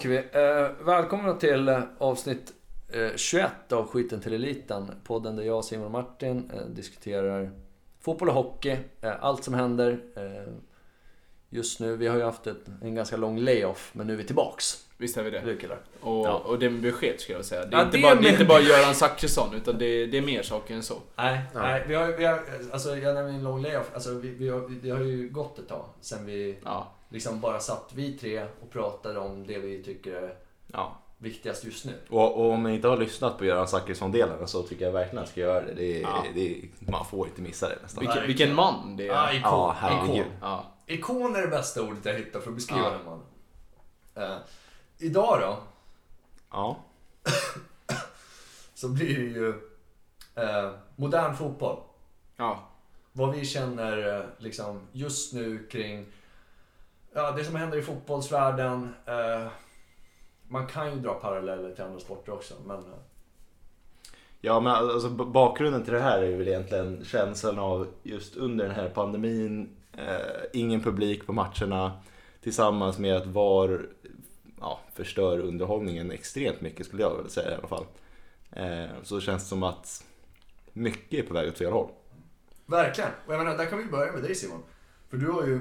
[0.00, 0.16] åker vi.
[0.16, 2.52] Eh, välkomna till eh, avsnitt
[2.88, 4.90] eh, 21 av Skiten till Eliten.
[5.04, 7.50] Podden där jag, Simon och Martin eh, diskuterar
[8.00, 8.76] fotboll och hockey.
[9.00, 10.52] Eh, allt som händer eh,
[11.50, 11.96] just nu.
[11.96, 14.86] Vi har ju haft ett, en ganska lång layoff, men nu är vi tillbaks.
[14.96, 15.56] Visst är vi det.
[16.00, 16.42] Och, Ja.
[16.46, 17.66] och det är med besked skulle jag säga.
[17.66, 19.84] Det är, Ja, inte, det bara, med det är inte bara Göran Zachrisson, utan det
[19.86, 20.94] är, det är mer saker än så.
[21.16, 21.62] Nej, Ja.
[21.62, 22.40] nej vi, har, vi har,
[22.72, 23.90] alltså jag nämnde en lång layoff.
[23.94, 26.92] Alltså vi, vi har, det har ju gått ett tag sen vi Ja.
[27.10, 30.34] Liksom bara satt vi tre och pratade om det vi tycker är
[30.72, 30.98] Ja.
[31.18, 31.92] viktigast just nu.
[32.10, 35.30] Och, och om man inte har lyssnat på Göran Zachrisson-delen så tycker jag verkligen att
[35.30, 35.74] ska göra det.
[35.74, 36.24] det, är, Ja.
[36.34, 38.00] det är, man får inte missa det nästan.
[38.06, 39.12] Vilken, vilken man det är.
[39.14, 39.42] Ah, ikon.
[39.42, 40.16] Ja, herregud.
[40.16, 40.32] ikon.
[40.40, 40.64] Ja.
[40.86, 42.90] Ikon är det bästa ordet jag hittar för att beskriva Ja.
[42.90, 43.26] den mannen.
[44.14, 44.38] Eh,
[44.98, 45.58] idag då,
[46.50, 46.76] Ja.
[48.74, 49.48] så blir det ju
[50.34, 51.78] eh, modern fotboll.
[52.36, 52.66] ja.
[53.12, 56.06] Vad vi känner eh, liksom just nu kring
[57.14, 58.94] ja, det som händer i fotbollsvärlden.
[59.06, 59.48] Eh,
[60.48, 62.98] man kan ju dra paralleller till andra sporter också, men eh,
[64.42, 68.74] Ja, men alltså bakgrunden till det här är väl egentligen känslan av just under den
[68.74, 71.92] här pandemin, eh, ingen publik på matcherna
[72.42, 73.86] tillsammans med att VAR
[74.60, 77.84] ja, förstör underhållningen extremt mycket skulle jag vilja säga i alla fall.
[78.50, 80.04] Eh, så känns det som att
[80.72, 81.90] mycket är på väg åt fel håll.
[82.66, 83.10] verkligen.
[83.26, 84.62] Och jag menar, där kan vi börja med dig Simon.
[85.10, 85.60] För du har ju,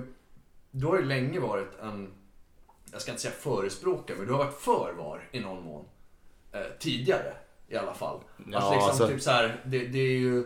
[0.72, 2.14] du har ju länge varit en,
[2.92, 5.86] jag ska inte säga förespråkare, men du har varit för VAR i någon mån.
[6.52, 7.34] Eh, tidigare
[7.68, 8.20] i alla fall.
[8.38, 10.44] Ja, att liksom alltså- typ så här, det, det är ju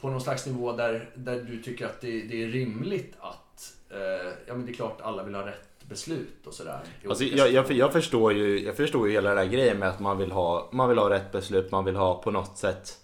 [0.00, 3.98] på någon slags nivå där, där du tycker att det, det är rimligt att, eh,
[4.46, 6.80] ja men det är klart alla vill ha rätt beslut och sådär.
[7.08, 10.00] Alltså, jag, jag, jag, förstår ju, jag förstår ju hela den här grejen med att
[10.00, 12.98] man vill, ha, man vill ha rätt beslut, man vill ha på något sätt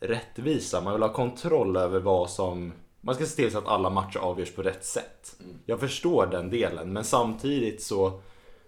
[0.00, 2.72] rättvisa, man vill ha kontroll över vad som...
[3.08, 5.36] Man ska se till så att alla matcher avgörs på rätt sätt.
[5.40, 5.58] Mm.
[5.66, 8.20] Jag förstår den delen, men samtidigt så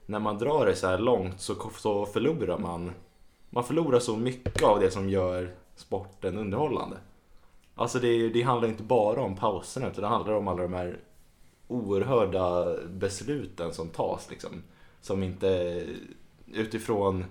[0.06, 2.93] när man drar det så här långt så, så förlorar man
[3.51, 6.97] man förlorar så mycket av det som gör sporten underhållande.
[7.75, 10.99] Alltså det, det handlar inte bara om pauserna utan det handlar om alla de här
[11.69, 14.62] oerhörda besluten som tas liksom.
[15.01, 15.84] Som inte
[16.53, 17.25] utifrån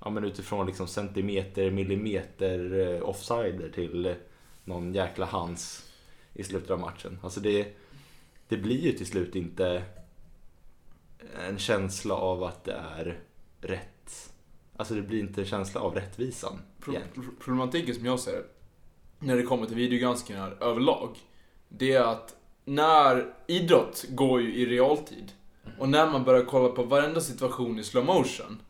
[0.00, 4.14] ja, men utifrån liksom centimeter, millimeter eh, offsider till
[4.64, 5.90] någon jäkla hands
[6.34, 7.18] i slutet av matchen.
[7.22, 7.76] Alltså det,
[8.48, 9.82] det blir ju till slut inte
[11.48, 13.20] en känsla av att det är
[13.60, 14.32] rätt.
[14.76, 16.58] Alltså det blir inte en känsla av rättvisan.
[16.80, 16.94] Pro-
[17.40, 18.44] problematiken som jag ser det,
[19.18, 21.16] när det kommer till videogranskningar överlag,
[21.68, 25.32] det är att när idrott går ju i realtid
[25.78, 28.62] och när man börjar kolla på varenda situation i slow motion,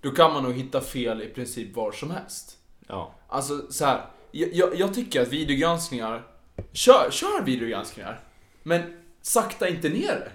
[0.00, 2.58] då kan man nog hitta fel i princip var som helst.
[2.86, 3.14] Ja.
[3.28, 6.26] Alltså så här, jag, jag, jag tycker att videogranskningar,
[6.72, 8.20] kör, kör videogranskningar,
[8.62, 8.82] men
[9.22, 10.30] sakta inte ner det.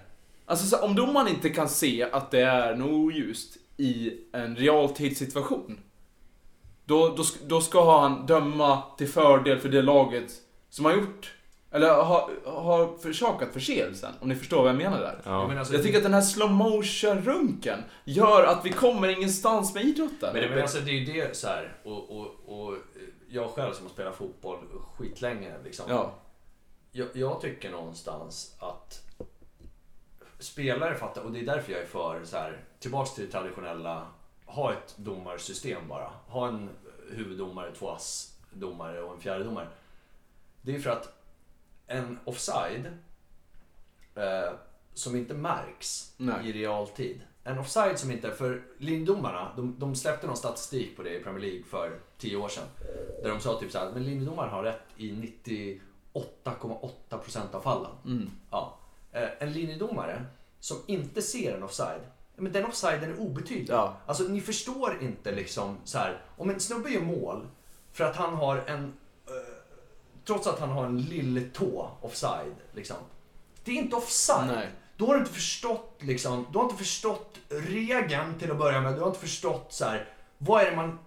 [0.46, 5.80] Alltså så, om domaren inte kan se att det är något oljust i en realtidssituation,
[6.86, 10.32] då, då, då ska han döma till fördel för det laget
[10.70, 11.32] som har gjort,
[11.72, 15.22] eller har, har försakat förseelsen, om ni förstår vad jag menar där.
[15.24, 15.48] Ja, Ja.
[15.48, 19.74] men alltså, Jag tycker att den här slow motion runken gör att vi kommer ingenstans
[19.74, 20.30] med idrotten.
[20.34, 22.74] Men, det, men alltså det är ju det så här, och, och, och
[23.30, 24.58] jag själv som har spelat fotboll
[24.98, 25.86] skitlänge liksom.
[25.90, 26.14] Ja.
[26.92, 29.02] Jag, jag tycker någonstans att
[30.40, 34.08] spelare fattar, och det är därför jag är för så här, tillbaks till det traditionella,
[34.46, 36.12] ha ett domarsystem bara.
[36.28, 36.70] Ha en
[37.12, 39.68] huvuddomare, två ass-domare och en fjärdedomare.
[40.62, 41.14] Det är för att
[41.88, 42.86] en offside
[44.16, 44.54] eh,
[44.94, 46.50] som inte märks Nej.
[46.50, 47.22] i realtid.
[47.48, 51.42] En offside som inte, för linjedomarna, de, de släppte någon statistik på det i Premier
[51.42, 52.64] League för 10 år sedan.
[53.24, 57.92] Där de sa typ så här, men linjedomaren har rätt i 98,8% av fallen.
[58.06, 58.30] Mm.
[58.52, 58.78] Ja.
[59.12, 60.26] Eh, En linjedomare
[60.60, 62.02] som inte ser en offside,
[62.36, 63.70] men den offsiden är obetydlig.
[63.70, 63.98] Ja.
[64.06, 66.22] Alltså ni förstår inte liksom så här.
[66.38, 67.48] om en snubbe gör mål
[67.92, 68.84] för att han har en,
[69.28, 69.34] eh,
[70.26, 72.98] trots att han har en lilletå offside liksom.
[73.64, 74.48] Det är inte offside.
[74.48, 74.70] Nej.
[74.98, 78.94] Då har du inte förstått liksom, du har inte förstått regeln till att börja med.
[78.96, 81.00] Du har inte förstått så här, vad är det man,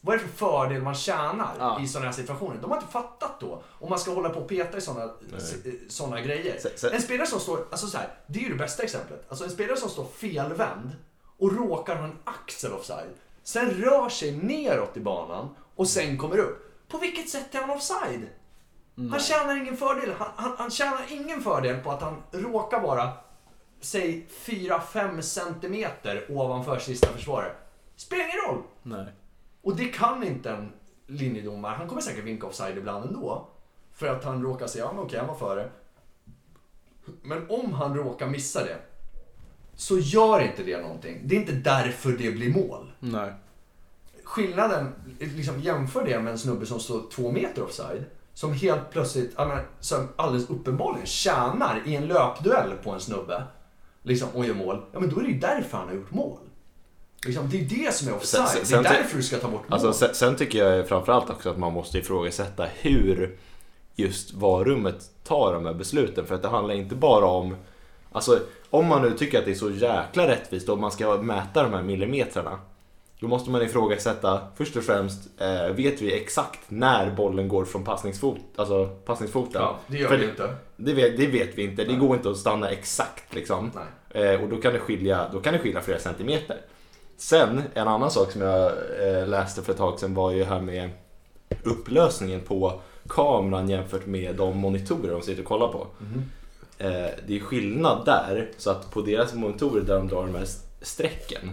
[0.00, 1.80] vad är det för fördel man tjänar Ja.
[1.82, 2.56] i sådana här situationer?
[2.60, 3.62] De har inte fattat då.
[3.68, 5.12] Om man ska hålla på och peta i sådana
[5.88, 6.58] såna grejer.
[6.60, 9.26] Så- så- En spelare som står, alltså så här, det är ju det bästa exemplet.
[9.28, 10.90] Alltså en spelare som står felvänd
[11.38, 13.14] och råkar ha en axel offside.
[13.42, 16.88] Sen rör sig neråt i banan och sen kommer upp.
[16.88, 18.26] På vilket sätt är han offside?
[19.10, 20.14] Han tjänar ingen fördel.
[20.18, 23.12] Han, han, han tjänar ingen fördel på att han råkar vara,
[23.80, 27.52] säg 4-5 centimeter ovanför sista försvarare.
[27.96, 28.62] Spelar ingen roll.
[28.82, 29.06] Nej.
[29.62, 30.72] Och det kan inte en
[31.06, 31.74] linjedomare.
[31.74, 33.48] Han kommer säkert vinka offside ibland ändå.
[33.94, 35.70] För att han råkar säga, ja men okej, han var före.
[37.22, 38.76] Men om han råkar missa det,
[39.74, 41.20] så gör inte det någonting.
[41.24, 42.92] Det är inte därför det blir mål.
[43.00, 43.32] Nej.
[44.24, 48.04] Skillnaden, liksom jämför det med en snubbe som står två meter offside.
[48.38, 49.36] Som helt plötsligt,
[49.80, 53.42] som alldeles uppenbarligen tjänar i en löpduell på en snubbe.
[54.02, 54.82] Liksom, och gör mål.
[54.92, 56.38] Ja men då är det ju därför han har gjort mål.
[57.26, 58.48] Liksom, det är det som är offside.
[58.48, 59.72] Sen- sen- det är därför du ska ta bort mål.
[59.72, 63.38] Alltså, sen, sen tycker jag framförallt också att man måste ifrågasätta hur
[63.94, 66.26] just varummet tar de här besluten.
[66.26, 67.56] För att det handlar inte bara om...
[68.12, 68.38] Alltså,
[68.70, 71.72] om man nu tycker att det är så jäkla rättvist och man ska mäta de
[71.72, 72.58] här millimetrarna.
[73.20, 77.84] Då måste man ifrågasätta, först och främst, eh, vet vi exakt när bollen går från
[77.84, 79.62] passningsfot, alltså passningsfoten?
[79.62, 80.54] ja, det gör För vi inte.
[80.76, 82.00] Det vet, det vet vi inte, det Nej.
[82.00, 83.70] går inte att stanna exakt liksom.
[84.10, 86.56] Eh, och då kan, det skilja, då kan det skilja flera centimeter.
[87.16, 90.60] Sen, en annan sak som jag eh, läste för ett tag sedan var ju här
[90.60, 90.90] med
[91.64, 95.86] upplösningen på kameran jämfört med de monitorer de sitter och kollar på.
[96.78, 100.46] Eh, det är skillnad där, så att på deras monitorer där de drar de här
[100.80, 101.52] strecken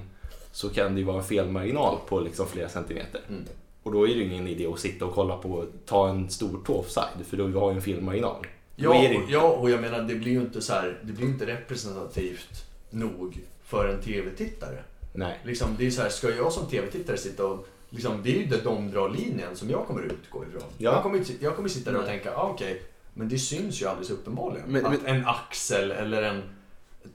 [0.56, 3.22] så kan det ju vara en felmarginal på liksom flera centimeter.
[3.30, 3.44] Mm.
[3.84, 6.60] Och då är det ju ingen idé att sitta och kolla på, ta en stor
[6.66, 8.48] tå offside, för då har vi en felmarginal.
[8.76, 11.46] Ja, det ja, och jag menar det blir ju inte så här, det blir inte
[11.46, 14.84] representativt nog för en TV-tittare.
[15.14, 15.40] Nej.
[15.44, 18.46] Liksom, det är så här, ska jag som TV-tittare sitta och Liksom, det är ju
[18.46, 20.70] där de drar linjen som jag kommer utgå ifrån.
[20.78, 20.94] Ja.
[20.94, 22.82] Jag, kommer, ju- jag kommer sitta där och tänka, ah, okej,
[23.14, 24.68] men det syns ju alldeles uppenbarligen.
[24.68, 26.42] Men- att men- en axel eller en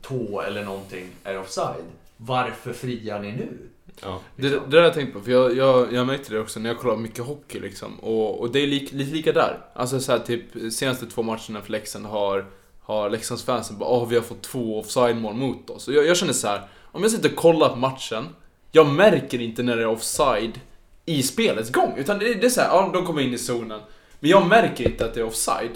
[0.01, 1.83] tå eller någonting är offside.
[2.23, 3.69] Varför friar ni nu?
[4.01, 4.19] Ja.
[4.35, 6.69] Det, det där har jag tänkt på, för jag, jag, jag märkte det också när
[6.69, 7.99] jag kollar mycket hockey liksom.
[7.99, 9.65] Och, och det är lite lika där.
[9.73, 12.45] Alltså så här, typ senaste två matcherna för Leksand har,
[12.81, 15.87] har Leksandsfansen bara åh vi har fått två offside-mål mot oss.
[15.87, 18.27] Och jag, jag känner så här, om jag sitter och kollar på matchen,
[18.71, 20.59] jag märker inte när det är offside
[21.05, 21.93] i spelets gång.
[21.97, 23.81] Utan det, det är så här, ja de kommer in i zonen.
[24.19, 25.71] Men jag märker inte att det är offside.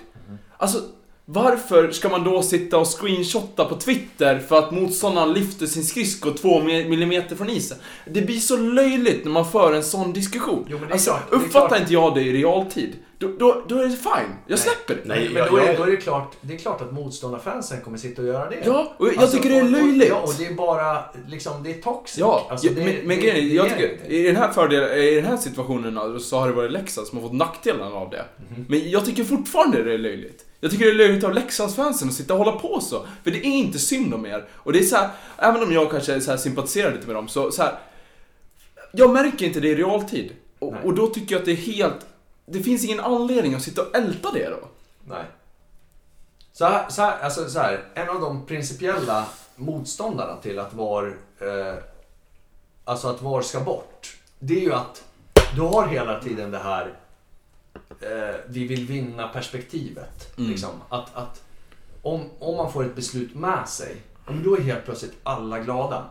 [0.58, 0.82] Alltså,
[1.26, 6.32] varför ska man då sitta och screenshotta på Twitter för att motståndaren lyfter sin skridsko
[6.32, 7.78] två mi- millimeter från isen?
[8.12, 10.66] Det blir så löjligt när man för en sån diskussion.
[10.70, 14.36] Jo, alltså, klart, uppfattar inte jag det i realtid, då, då, då är det fine.
[14.48, 15.02] Jag släpper det.
[15.06, 17.82] Nej, men jag- då är, jag- då är det klart, det är klart att motståndarfansen
[17.82, 18.58] kommer sitta och göra det.
[18.66, 20.10] Ja, och jag Alltså, tycker det är och- och- löjligt.
[20.10, 22.18] Ja, och det är bara, liksom, det är toxic.
[22.20, 25.38] Ja, Alltså, det- men, grejen är, jag tycker, i den här fördelen, i den här
[25.38, 28.26] situationen så har det varit Leksand som har fått nackdelen av det.
[28.50, 28.66] Mhm.
[28.70, 30.46] Men jag tycker fortfarande det är löjligt.
[30.60, 33.06] Jag tycker det är löjligt av Leksandsfansen att sitta och hålla på så.
[33.24, 34.46] För det är inte synd om er.
[34.54, 37.28] Och det är så här, även om jag kanske så här sympatiserar lite med dem,
[37.28, 37.76] så, så här.
[38.92, 40.32] Jag märker inte det i realtid.
[40.60, 42.06] Och, och då tycker jag att det är helt...
[42.46, 44.68] Det finns ingen anledning att sitta och älta det då.
[45.08, 45.26] Nej.
[46.54, 49.26] Så här, så här, alltså så här, en av de principiella
[49.56, 51.84] motståndarna till att VAR, eh,
[52.84, 55.04] alltså att VAR ska bort, det är ju att
[55.56, 56.94] du har hela tiden det här
[58.02, 60.38] eh, vi vill vinna perspektivet.
[60.38, 60.52] Mm.
[60.52, 60.70] Liksom.
[60.90, 61.44] Att, att
[62.02, 63.96] om, om man får ett beslut med sig,
[64.26, 66.06] om då är helt plötsligt alla glada.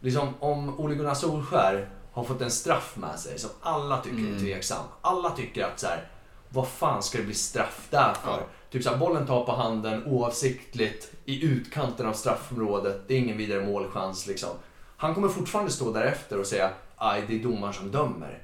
[0.00, 1.88] Liksom, om Ole Gunnar Solskär
[2.18, 4.38] har fått en straff med sig som alla tycker är Mm.
[4.38, 4.84] tveksam.
[5.00, 6.08] Alla tycker att så här,
[6.48, 8.30] vad fan ska det bli straff där för?
[8.30, 8.46] Ja.
[8.70, 13.00] Typ så här, bollen tar på handen oavsiktligt i utkanten av straffområdet.
[13.08, 14.50] Det är ingen vidare målchans liksom.
[14.96, 18.42] Han kommer fortfarande stå därefter och säga aj, det är domaren som dömer.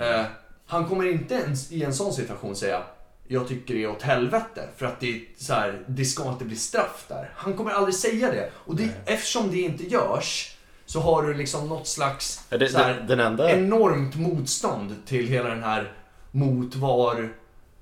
[0.00, 0.24] Eh,
[0.66, 2.82] han kommer inte ens i en sån situation säga
[3.28, 6.44] jag tycker det är åt helvete för att det, är så här, det ska inte
[6.44, 7.30] bli straff där.
[7.36, 8.50] Han kommer aldrig säga det.
[8.54, 10.55] Och det, eftersom det inte görs
[10.86, 14.94] så har du liksom något slags Ja, det, så här, det, den enda, enormt motstånd
[15.06, 15.92] till hela den här
[16.30, 17.14] mot var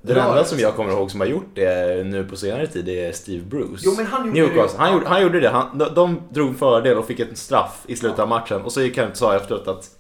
[0.02, 3.12] den enda som jag kommer ihåg som har gjort det nu på senare tid är
[3.12, 3.82] Steve Bruce.
[3.84, 4.78] Jo, men han gjorde Newcastle.
[4.78, 4.84] det.
[4.84, 5.49] Han, gjorde, han gjorde det.
[5.49, 8.62] Han, de, de drog fördel och fick en straff i slutet av matchen.
[8.62, 9.90] Och så gick han och sa efteråt att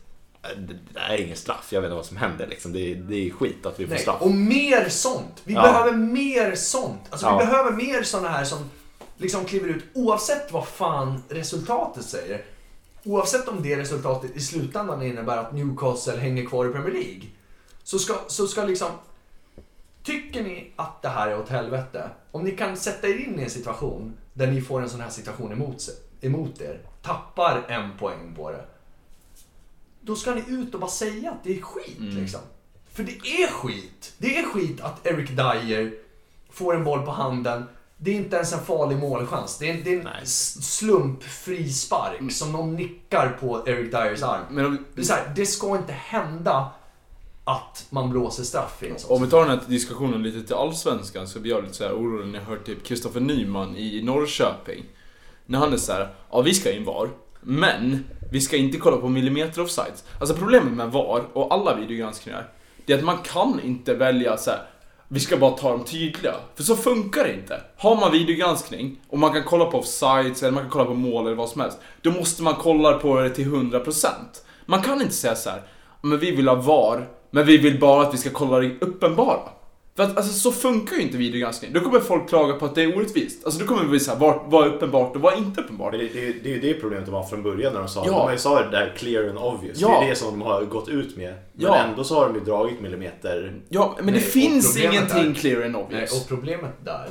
[0.42, 2.46] "Äh, det det här är ingen straff, jag vet inte vad som händer.
[2.46, 2.72] Liksom.
[2.72, 4.22] Det, är, det är skit att vi får Nej, straff.
[4.22, 5.40] och mer sånt.
[5.44, 5.62] Vi Ja.
[5.62, 7.00] behöver mer sånt.
[7.10, 7.38] Alltså Ja.
[7.38, 8.58] vi behöver mer såna här som
[9.16, 12.42] liksom kliver ut oavsett vad fan resultatet säger.
[13.04, 17.22] Oavsett om det resultatet i slutändan innebär att Newcastle hänger kvar i Premier League.
[17.82, 18.88] Så ska, så ska liksom...
[20.02, 22.10] Tycker ni att det här är åt helvete?
[22.30, 25.10] Om ni kan sätta er in i en situation där ni får en sån här
[25.10, 28.64] situation emot, sig, emot er, tappar en poäng på det.
[30.00, 32.16] Då ska ni ut och bara säga att det är skit Mm.
[32.16, 32.40] liksom.
[32.92, 34.12] För det är skit.
[34.18, 35.94] Det är skit att Eric Dyer
[36.50, 37.64] får en boll på handen.
[37.96, 39.58] Det är inte ens en farlig målchans.
[39.58, 40.26] Det är, det är en Nej.
[40.26, 44.42] slumpfri spark som någon nickar på Eric Dyers arm.
[44.50, 46.70] Men om, Det, är så här, det ska inte hända
[47.44, 50.54] att man blåser straff i en sån Om vi tar den här diskussionen lite till
[50.54, 54.02] allsvenskan så blir jag lite så här orolig när jag hör typ Kristoffer Nyman i
[54.02, 54.84] Norrköping.
[55.46, 57.10] När han är så här, ja vi ska in VAR,
[57.40, 60.04] men vi ska inte kolla på millimeter offsides.
[60.20, 62.48] Alltså problemet med VAR och alla videogranskningar,
[62.86, 64.68] det är att man kan inte välja så här
[65.08, 66.34] vi ska bara ta dem tydliga.
[66.54, 67.60] För så funkar det inte.
[67.76, 71.26] Har man videogranskning och man kan kolla på offsides eller man kan kolla på mål
[71.26, 71.78] eller vad som helst.
[72.02, 74.06] Då måste man kolla på det till 100%.
[74.66, 75.62] Man kan inte säga så här,
[76.00, 79.40] men vi vill ha VAR, men vi vill bara att vi ska kolla det uppenbara.
[79.96, 81.72] För att alltså, så funkar ju inte videogranskning.
[81.72, 83.44] Då kommer folk klaga på att det är orättvist.
[83.44, 84.16] Alltså då kommer vi säga
[84.48, 85.92] vad, är uppenbart och vad är inte uppenbart.
[85.92, 88.30] Det, det, det är ju det problemet de var från början när de sa Ja.
[88.30, 89.78] De sa det där clear and obvious.
[89.80, 90.00] Ja.
[90.00, 91.34] Det är det som de har gått ut med.
[91.52, 91.76] Men Ja.
[91.76, 93.54] ändå så har de ju dragit millimeter.
[93.68, 96.22] Ja, men Nej, det finns ingenting är- clear and Nej, obvious.
[96.22, 97.08] och problemet där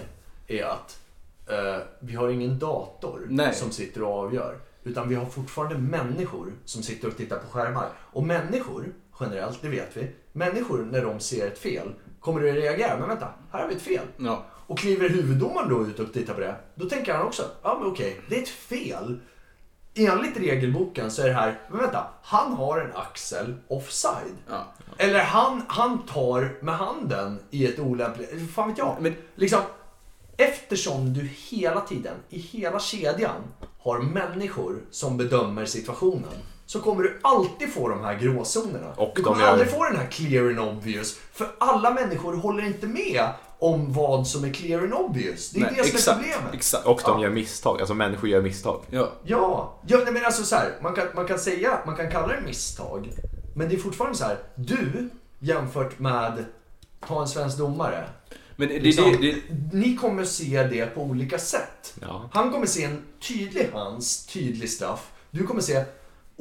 [0.47, 0.99] är att
[1.49, 3.53] eh, vi har ingen dator Nej.
[3.55, 4.57] som sitter och avgör.
[4.83, 7.89] Utan vi har fortfarande människor som sitter och tittar på skärmar.
[7.99, 8.85] Och människor,
[9.19, 10.07] generellt, det vet vi.
[10.31, 11.87] Människor, när de ser ett fel,
[12.23, 12.97] kommer att reagera.
[12.99, 14.05] Men vänta, här har vi ett fel.
[14.17, 14.45] Ja.
[14.67, 17.91] Och kliver huvuddomaren då ut och tittar på det, då tänker han också, ja men
[17.91, 19.19] okej, det är ett fel.
[19.95, 24.35] Enligt regelboken så är det här, men vänta, han har en axel offside.
[24.49, 24.65] Ja.
[24.97, 28.95] Eller han, han tar med handen i ett olämpligt, fan vet jag.
[28.99, 29.59] Men- Liksom,
[30.37, 33.41] eftersom du hela tiden, i hela kedjan,
[33.79, 36.29] har människor som bedömer situationen.
[36.73, 38.91] Så kommer du alltid få de här gråzonerna.
[38.97, 41.15] Och du kommer gör- aldrig få den här clear and obvious.
[41.33, 43.27] För alla människor håller inte med
[43.59, 45.49] om vad som är clear and obvious.
[45.51, 46.53] Det är Nej, det som exakt, är problemet.
[46.53, 46.85] Exakt.
[46.85, 47.23] Och de Ja.
[47.23, 47.79] gör misstag.
[47.79, 48.81] Alltså människor gör misstag.
[48.89, 49.11] Ja.
[49.23, 52.27] Ja, ja nej, men alltså så här, man kan, man kan säga, man kan kalla
[52.27, 53.09] det misstag.
[53.55, 56.45] Men det är fortfarande så här, du jämfört med,
[57.07, 58.09] ta en svensk domare.
[58.55, 59.41] Men det, Liksom, det, det,
[59.77, 61.93] Ni kommer se det på olika sätt.
[62.01, 62.29] Ja.
[62.33, 65.09] Han kommer se en tydlig hands, tydlig straff.
[65.31, 65.83] Du kommer se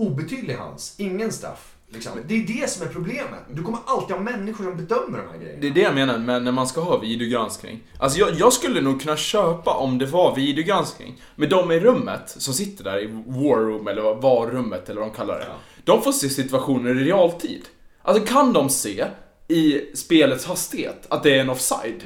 [0.07, 1.69] obetydlig hands, ingen straff.
[1.93, 2.13] Liksom.
[2.27, 3.41] Det är det som är problemet.
[3.51, 5.61] Du kommer alltid ha människor som bedömer de här grejerna.
[5.61, 7.81] det är det jag menar med när man ska ha videogranskning.
[7.99, 11.23] Alltså jag, jag skulle nog kunna köpa om det var videogranskning.
[11.37, 15.17] Men de i rummet som sitter där i war room eller VAR-rummet eller vad de
[15.17, 15.47] kallar det.
[15.85, 17.63] De får se situationer i realtid.
[18.03, 19.07] Alltså kan de se
[19.49, 22.03] i spelets hastighet att det är en offside.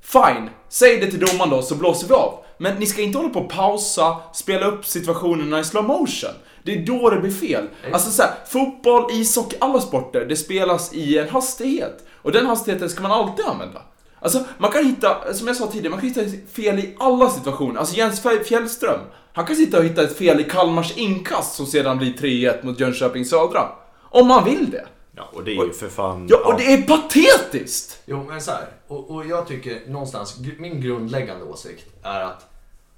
[0.00, 2.44] Fine, säg det till domaren då så blåser vi av.
[2.58, 6.30] Men ni ska inte hålla på och pausa, spela upp situationerna i slow motion.
[6.66, 7.68] Det är då det blir fel.
[7.92, 12.04] Alltså så här, fotboll, ishockey, alla sporter, det spelas i en hastighet.
[12.22, 13.82] Och den hastigheten ska man alltid använda.
[14.20, 17.80] Alltså, man kan hitta, som jag sa tidigare, man kan hitta fel i alla situationer.
[17.80, 19.00] Alltså Jens Fjäll- Fjällström,
[19.32, 22.80] han kan sitta och hitta ett fel i Kalmars inkast som sedan blir 3-1 mot
[22.80, 23.68] Jönköping Södra.
[24.02, 24.86] Om man vill det.
[25.16, 26.26] Ja, och det är ju för fan...
[26.30, 28.02] Ja, och det är patetiskt!
[28.06, 28.66] Jo, men så här.
[28.88, 32.46] Och, och jag tycker någonstans, min grundläggande åsikt är att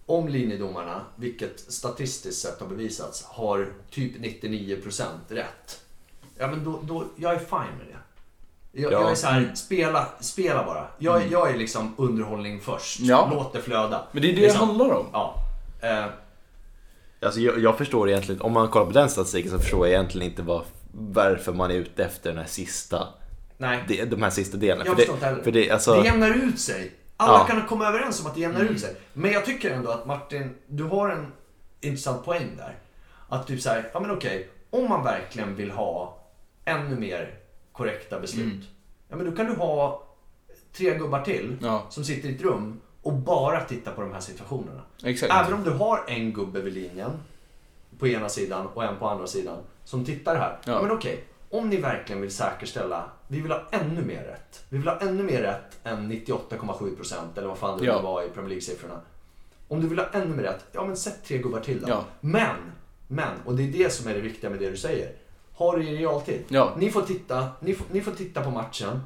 [0.08, 5.80] om linjedomarna, vilket statistiskt sett har bevisats, har typ 99% rätt.
[6.38, 7.94] Ja men då, då, jag är fine med det.
[8.82, 9.00] Jag, Ja.
[9.00, 10.86] jag är så här, spela, spela bara.
[10.98, 13.00] Jag, jag är liksom underhållning först.
[13.00, 13.28] Ja.
[13.32, 14.06] Låt det flöda.
[14.12, 14.60] Men det är det Liksom.
[14.60, 15.06] det handlar om.
[15.12, 15.34] Ja.
[15.82, 16.04] Eh,
[17.22, 20.30] Alltså jag, jag förstår egentligen, om man kollar på den statistiken så förstår jag egentligen
[20.30, 20.62] inte vad,
[20.92, 23.08] varför man är ute efter den här sista,
[23.56, 23.84] nej.
[23.88, 24.84] de, de här sista delarna.
[24.86, 26.92] Jag för det, för det, alltså, Det jämnar ut sig.
[27.20, 27.44] Alla Ja.
[27.44, 28.96] kan komma överens om att det jämnar ut sig.
[29.12, 31.32] Men jag tycker ändå att Martin, du har en
[31.80, 32.76] intressant poäng där.
[33.28, 36.18] Att typ såhär, ja men okej, om man verkligen vill ha
[36.64, 37.34] ännu mer
[37.72, 38.64] korrekta beslut.
[39.08, 40.02] Ja men då kan du ha
[40.72, 41.86] tre gubbar till Ja.
[41.90, 44.80] som sitter i ett rum och bara tittar på de här situationerna.
[45.04, 45.32] Exakt.
[45.32, 47.10] Även om du har en gubbe vid linjen
[47.98, 50.58] på ena sidan och en på andra sidan som tittar här.
[50.64, 50.82] Ja.
[50.82, 54.64] Men okej, om ni verkligen vill säkerställa, vi vill ha ännu mer rätt.
[54.68, 58.00] Vi vill ha ännu mer rätt än 98,7% eller vad fan det Ja.
[58.02, 59.00] var i Premier League-siffrorna.
[59.68, 61.88] Om du vill ha ännu mer rätt, ja men sätt tre gubbar till då.
[61.88, 62.04] Ja.
[62.20, 62.56] Men,
[63.08, 65.12] men, och det är det som är det viktiga med det du säger.
[65.52, 66.44] Ha det i realtid.
[66.48, 66.74] Ja.
[66.78, 69.00] Ni, får titta, ni, får, ni får titta på matchen.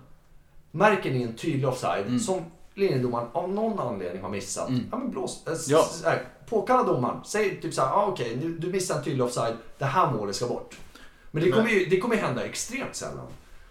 [0.71, 2.19] Märker ni en tydlig offside Mm.
[2.19, 2.45] som
[2.75, 4.69] linjedomaren av någon anledning har missat.
[4.91, 5.47] Ja men blås.
[5.47, 5.85] Äh, Ja.
[6.05, 7.21] här, påkalla domaren.
[7.25, 9.55] Säg typ såhär, ah, okej du, du missade en tydlig offside.
[9.79, 10.77] Det här målet ska bort.
[11.33, 13.27] Men det kommer ju, det kommer hända extremt sällan.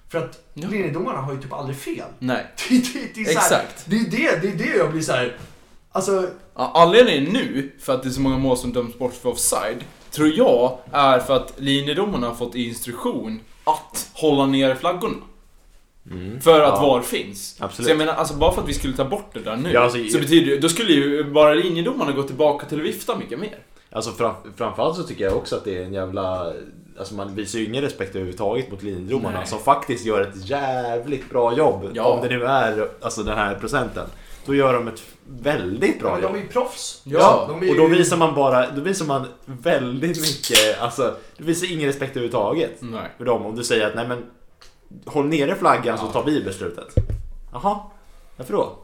[0.09, 0.67] För att Ja.
[0.67, 2.05] linjedomarna har ju typ aldrig fel.
[2.19, 2.45] Nej.
[2.69, 3.83] Det, det, det är så här, Exakt.
[3.85, 5.37] Det är det, det är det jag blir så här.
[5.91, 9.29] Alltså, Ja, Anledningen nu, för att det är så många mål som döms bort för
[9.29, 15.15] offside, tror jag är för att linjedomarna har fått instruktion att hålla ner flaggorna.
[16.41, 16.81] För att Ja.
[16.81, 17.55] VAR finns.
[17.59, 17.85] Absolut.
[17.85, 19.79] Så jag menar, alltså bara för att vi skulle ta bort det där nu, Ja,
[19.79, 23.39] alltså, så betyder det, då skulle ju bara linjedomarna gå tillbaka till att vifta mycket
[23.39, 23.59] mer.
[23.89, 26.53] Alltså fram, framförallt så tycker jag också att det är en jävla...
[26.99, 29.47] Alltså man visar ju ingen respekt överhuvudtaget mot linjedomarna Nej.
[29.47, 31.91] som faktiskt gör ett jävligt bra jobb.
[31.93, 32.03] Ja.
[32.05, 34.05] Om det nu är alltså den här procenten.
[34.45, 36.43] Då gör de ett väldigt ja, bra men de är jobb.
[36.43, 37.01] ju proffs.
[37.03, 41.15] Ja, de är Och då ju- visar man bara, då visar man väldigt mycket, alltså
[41.37, 43.09] det visar ingen respekt överhuvudtaget Nej.
[43.17, 43.45] för dem.
[43.45, 44.23] Om du säger att nej men
[45.05, 46.87] håll nere flaggan så tar vi beslutet.
[47.53, 47.79] Jaha,
[48.37, 48.77] varför då?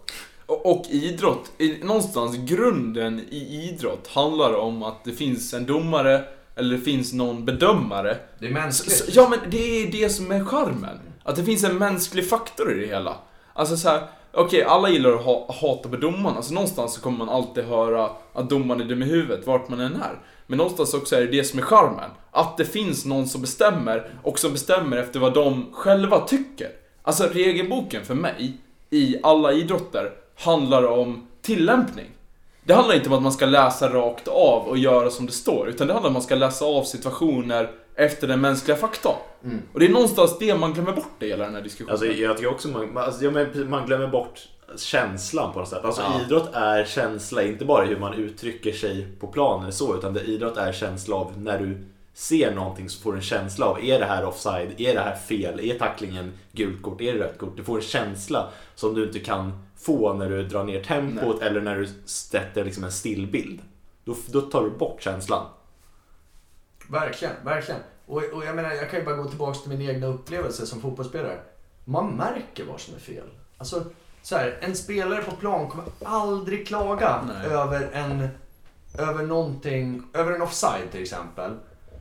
[0.46, 6.24] Och, idrott, i, någonstans grunden i idrott handlar om att det finns en domare,
[6.58, 8.18] eller det finns någon bedömare.
[8.40, 8.98] Det är mänskligt.
[8.98, 11.00] så, ja men det är det som är charmen.
[11.24, 13.16] Att det finns en mänsklig faktor i det hela.
[13.54, 17.18] Alltså så här, okej alla gillar att ha, hata på domarna, så någonstans så kommer
[17.18, 20.20] man alltid höra att domaren är dum i huvudet, vart man än är.
[20.48, 22.10] Men någonstans också är det det som är charmen.
[22.32, 26.70] Att det finns någon som bestämmer, och som bestämmer efter vad de själva tycker.
[27.02, 28.58] Alltså regelboken för mig,
[28.90, 32.06] i alla idrotter, handlar om tillämpning.
[32.68, 35.70] Det handlar inte om att man ska läsa rakt av och göra som det står,
[35.70, 39.16] utan det handlar om att man ska läsa av situationer efter den mänskliga faktorn.
[39.74, 41.92] Och det är någonstans det man glömmer bort i hela den här diskussionen.
[41.92, 43.32] Alltså, jag tycker också man, alltså,
[43.70, 44.48] man glömmer bort
[44.78, 45.86] känslan på något sätt.
[45.86, 46.22] Alltså, Ja.
[46.26, 50.58] Idrott är känsla, inte bara hur man uttrycker sig på planen så, utan det, idrott
[50.58, 54.06] är känsla av när du ser någonting så får du en känsla av, är det
[54.06, 54.74] här offside?
[54.78, 55.60] Är det här fel?
[55.60, 57.02] Är tacklingen gult kort?
[57.02, 57.58] Är det rött kort?
[57.58, 61.62] Du får en känsla som du inte kan få när du drar ner tempot eller
[61.62, 63.62] när du sätter liksom en stillbild.
[64.04, 65.46] Då, då tar du bort känslan.
[66.90, 67.82] Verkligen, verkligen.
[68.06, 70.82] Och, och jag menar, jag kan ju bara gå tillbaka till min egna upplevelse som
[70.82, 71.40] fotbollsspelare.
[71.86, 73.28] Man märker vad som är fel.
[73.58, 73.84] Alltså,
[74.22, 77.48] så här, en spelare på plan kommer aldrig klaga Nej.
[77.48, 78.28] över en,
[78.98, 81.58] över någonting, över en offside till exempel.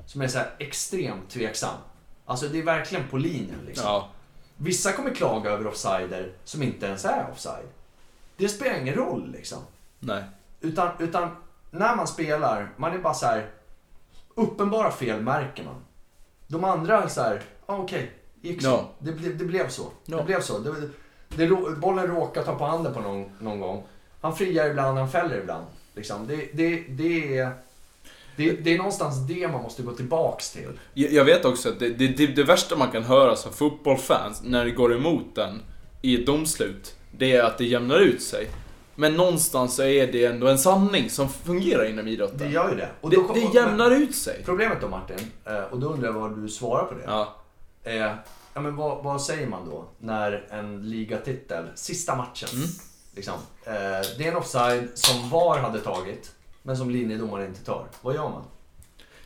[0.07, 1.75] Som är så här extremt tveksam.
[2.27, 3.87] Alltså det är verkligen på linjen liksom.
[3.87, 4.09] Ja.
[4.57, 7.67] Vissa kommer klaga över offsider som inte ens är offside.
[8.37, 9.59] Det spelar ingen roll liksom.
[9.99, 10.25] Nej.
[10.61, 11.37] Utan, utan
[11.71, 13.51] när man spelar, man är bara så här.
[14.35, 15.85] Uppenbara fel märker man.
[16.47, 18.69] De andra är så här, ah, okej, gick så.
[18.69, 18.91] Ja.
[18.99, 19.87] Det, ble, det blev så.
[20.05, 20.17] Ja.
[20.17, 20.59] Det blev så.
[20.59, 20.91] Det,
[21.29, 23.85] det, bollen råkar ta på handen på någon, någon gång.
[24.21, 25.67] Han friar ibland, han fäller ibland.
[25.95, 26.27] Liksom.
[26.27, 27.53] Det, det, det, är,
[28.37, 30.69] det, det är någonstans det man måste gå tillbaks till.
[30.95, 34.43] Jag jag vet också att det, det, det, det värsta man kan höra som fotbollfans
[34.45, 35.63] när det går emot den
[36.03, 38.49] i ett domslut, det är att det jämnar ut sig.
[38.95, 42.39] Men någonstans så är det ändå en sanning som fungerar inom idrotten.
[42.39, 42.89] Det gör ju det.
[43.01, 44.43] Och det, då- det och- jämnar ut sig.
[44.45, 47.03] Problemet då Martin, eh, och då undrar jag vad du svarar på det.
[47.07, 47.35] Ja.
[47.85, 47.95] Eh,
[48.55, 52.67] ja, men vad, vad säger man då när en ligatitel, sista matchen, Mm.
[53.15, 53.73] liksom, eh,
[54.19, 56.31] det är en offside som VAR hade tagit,
[56.67, 57.87] men som linjedomaren inte tar.
[58.03, 58.43] Vad gör man?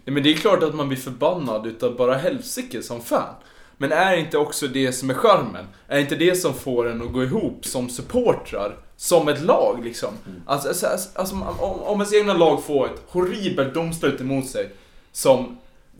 [0.05, 3.35] Nej, men det är klart att man blir förbannad utav bara helsike som fan.
[3.77, 5.67] Men är inte också det som är charmen?
[5.89, 8.77] Är inte det som får en att gå ihop som supportrar?
[8.97, 10.09] Som ett lag liksom.
[10.47, 14.71] Alltså, alltså, alltså, alltså om, om ens egna lag får ett horribelt domslut emot sig.
[15.13, 15.59] Som,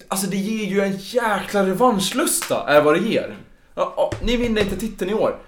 [0.09, 3.37] alltså det ger ju en jäkla revanschlusta, är vad det ger.
[3.75, 5.39] Ja, ni vinner inte titeln i år.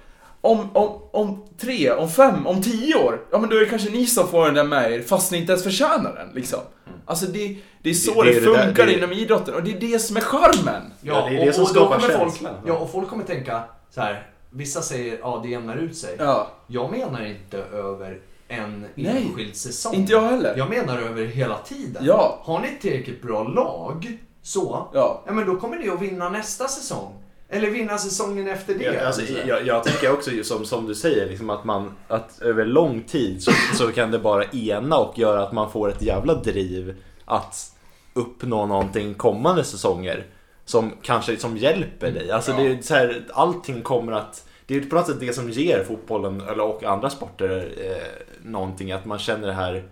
[0.44, 3.90] Om, om, om tre, om fem, om tio år, ja men då är det kanske
[3.90, 6.59] ni som får den där med er fast ni inte ens förtjänar den liksom.
[7.07, 9.70] Alltså det, det är så Det- det, det där- funkar det- inom idrotten och det
[9.72, 10.83] är det som är charmen.
[11.00, 12.55] Ja, det är det som då skapar kommer folk, känslan.
[12.66, 14.26] Ja, och folk kommer tänka så här.
[14.50, 16.16] Vissa säger ja det jämnar ut sig.
[16.18, 19.94] Ja, Jag menar inte över en Nej, enskild säsong.
[19.94, 20.55] inte jag heller.
[20.57, 22.02] Jag menar över hela tiden.
[22.07, 22.40] Ja.
[22.42, 25.22] Har ni ett tillräckligt bra lag, så, Ja.
[25.26, 27.12] ja men då kommer ni att vinna nästa säsong.
[27.55, 28.85] Eller vinna säsongen efter det.
[28.85, 32.65] Ja, alltså, jag, jag tänker också som, som du säger, liksom att, man, att över
[32.65, 36.35] lång tid så, så kan det bara ena och göra att man får ett jävla
[36.35, 37.73] driv att
[38.15, 40.27] uppnå någonting kommande säsonger.
[40.65, 42.31] Som kanske som hjälper dig.
[42.31, 44.49] Alltså det är så här, allting kommer att...
[44.67, 48.93] Det är på något sätt det som ger fotbollen eller, och andra sporter eh, någonting.
[48.93, 49.85] Att man känner det här,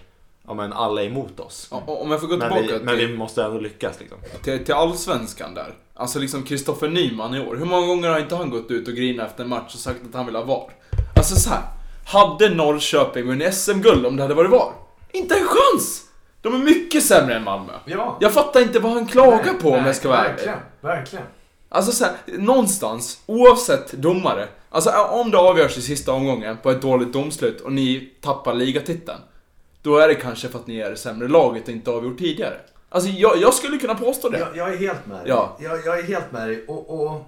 [0.50, 1.68] ja men alla är emot oss.
[1.70, 4.18] O- Om jag får gå Men tillbaka vi, men till, vi måste ändå lyckas liksom.
[4.42, 5.74] till, till allsvenskan där.
[5.94, 7.56] Alltså liksom Kristoffer Nyman i år.
[7.56, 10.00] Hur många gånger har inte han gått ut och grinat efter en match och sagt
[10.08, 10.70] att han vill ha VAR?
[11.16, 11.62] Alltså så här.
[12.06, 14.72] Hade Norrköping vunnit SM-guld om det hade varit VAR?
[15.12, 16.02] Inte en chans!
[16.42, 17.72] De är mycket sämre än Malmö.
[17.84, 18.16] Ja.
[18.20, 20.22] Jag fattar inte vad han klagar Nej, på om nej, jag ska vara.
[20.22, 21.24] Verkligen, verkligen.
[21.68, 24.48] Alltså så här, någonstans, oavsett domare.
[24.70, 29.18] Alltså om det avgörs i sista omgången på ett dåligt domslut och ni tappar ligatiteln.
[29.82, 32.60] Då är det kanske för att ni är det sämre laget och inte avgjort tidigare.
[32.88, 34.38] Alltså jag, jag skulle kunna påstå det.
[34.38, 35.28] Jag, jag är helt med dig.
[35.28, 35.56] Ja.
[35.60, 36.64] Jag, jag är helt med dig.
[36.68, 37.22] Och, och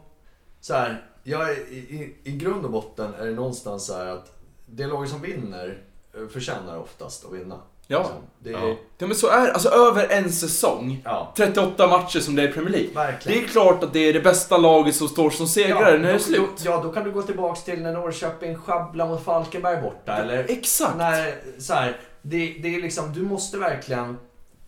[0.61, 4.39] så här, jag är, i, i, grund och botten är det någonstans så här att
[4.67, 5.79] det laget som vinner
[6.15, 7.59] eh, förtjänar oftast att vinna.
[7.87, 7.99] Ja.
[7.99, 8.17] Liksom.
[8.39, 8.77] Det är, Ja.
[8.99, 9.53] Ja men så är det.
[9.53, 11.03] Alltså över en säsong.
[11.05, 11.33] ja.
[11.37, 12.91] 38 matcher som det är i Premier League.
[12.95, 13.39] Verkligen.
[13.39, 16.15] Det är klart att det är det bästa laget som står som segrare när det
[16.15, 16.41] är slut.
[16.65, 20.17] Då, ja, då kan du gå tillbaks till när Norrköping sjabblar mot Falkenberg borta.
[20.17, 20.97] Eller Exakt.
[20.97, 24.17] när, så här, det, det är liksom, du måste verkligen,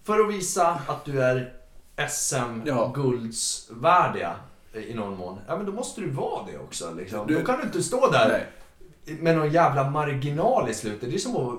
[0.05, 1.53] för att visa att du är.
[2.11, 4.37] SM-guldsvärdiga
[4.89, 6.95] i någon mån, ja men då måste du vara det också.
[6.95, 7.27] Liksom.
[7.27, 8.47] Du- då kan du inte stå där Nej.
[9.21, 11.11] med någon jävla marginal i slutet.
[11.11, 11.59] Det är som att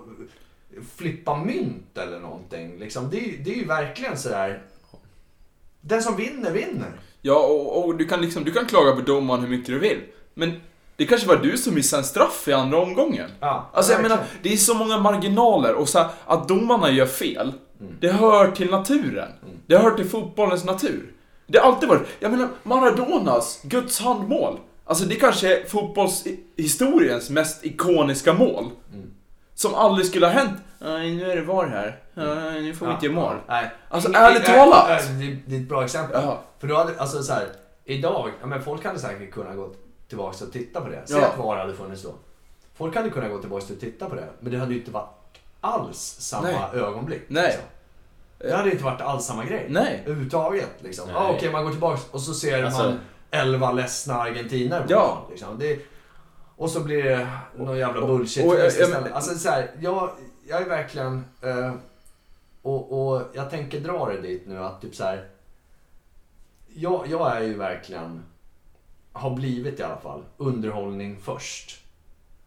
[0.96, 2.78] flippa mynt eller någonting.
[2.80, 3.10] Liksom.
[3.10, 4.62] Det, är, det är ju verkligen sådär,
[5.82, 6.92] den som vinner, vinner.
[7.22, 10.02] Ja, och, och du, kan liksom, du kan klaga på domaren hur mycket du vill.
[10.34, 10.62] Men
[10.98, 13.30] det kanske var du som missade en straff i andra omgången.
[13.40, 17.06] Ja, Alltså jag menar, det är så många marginaler och så här, att domarna gör
[17.06, 17.94] fel, Mm.
[18.00, 19.32] det hör till naturen.
[19.68, 21.12] Det hör till fotbollens natur.
[21.48, 24.60] Det har alltid varit, jag menar Maradonas Guds handmål.
[24.86, 28.70] Alltså det kanske är fotbollshistoriens mest ikoniska mål.
[28.94, 29.12] Mm.
[29.56, 30.52] Som aldrig skulle ha hänt.
[30.80, 32.00] Nej, nu är det VAR här.
[32.14, 33.36] Ja, nu får vi inte göra mål.
[33.48, 33.72] Nej.
[33.90, 34.88] Alltså, Ingen- ärligt nej, talat.
[34.88, 36.22] nej, Det, det är ett bra exempel.
[36.24, 36.42] Ja.
[36.60, 37.46] För då hade, alltså så här,
[37.86, 39.70] idag, ja, men folk hade säkert kunnat gå
[40.08, 41.02] tillbaka och titta på det.
[41.06, 41.28] Säg Ja.
[41.28, 42.14] att VAR hade funnits då.
[42.74, 44.28] Folk hade kunnat gå tillbaka och titta på det.
[44.40, 45.10] Men det hade ju inte varit
[45.62, 46.56] alls samma Nej.
[46.74, 47.22] ögonblick.
[47.28, 47.44] Nej.
[47.46, 47.64] Liksom.
[48.38, 49.66] Det hade inte varit alls samma grej.
[49.70, 50.02] Nej.
[50.06, 50.70] Överhuvudtaget.
[50.80, 51.08] Liksom.
[51.08, 51.16] Nej.
[51.18, 53.00] Ah, Okej, man går tillbaka och så ser Alltså- man
[53.32, 55.00] 11 ledsna argentinare på Ja.
[55.00, 55.60] plan, liksom.
[55.60, 55.80] det,
[56.58, 59.12] Och så blir det någon jävla bullshit och- och- jag- istället.
[59.12, 60.10] Alltså så här, jag,
[60.48, 61.26] jag är verkligen...
[61.42, 61.74] Eh,
[62.62, 65.28] och, och jag tänker dra det dit nu att typ så här.
[66.74, 68.24] Jag, jag är ju verkligen,
[69.16, 71.80] har blivit i alla fall, underhållning först.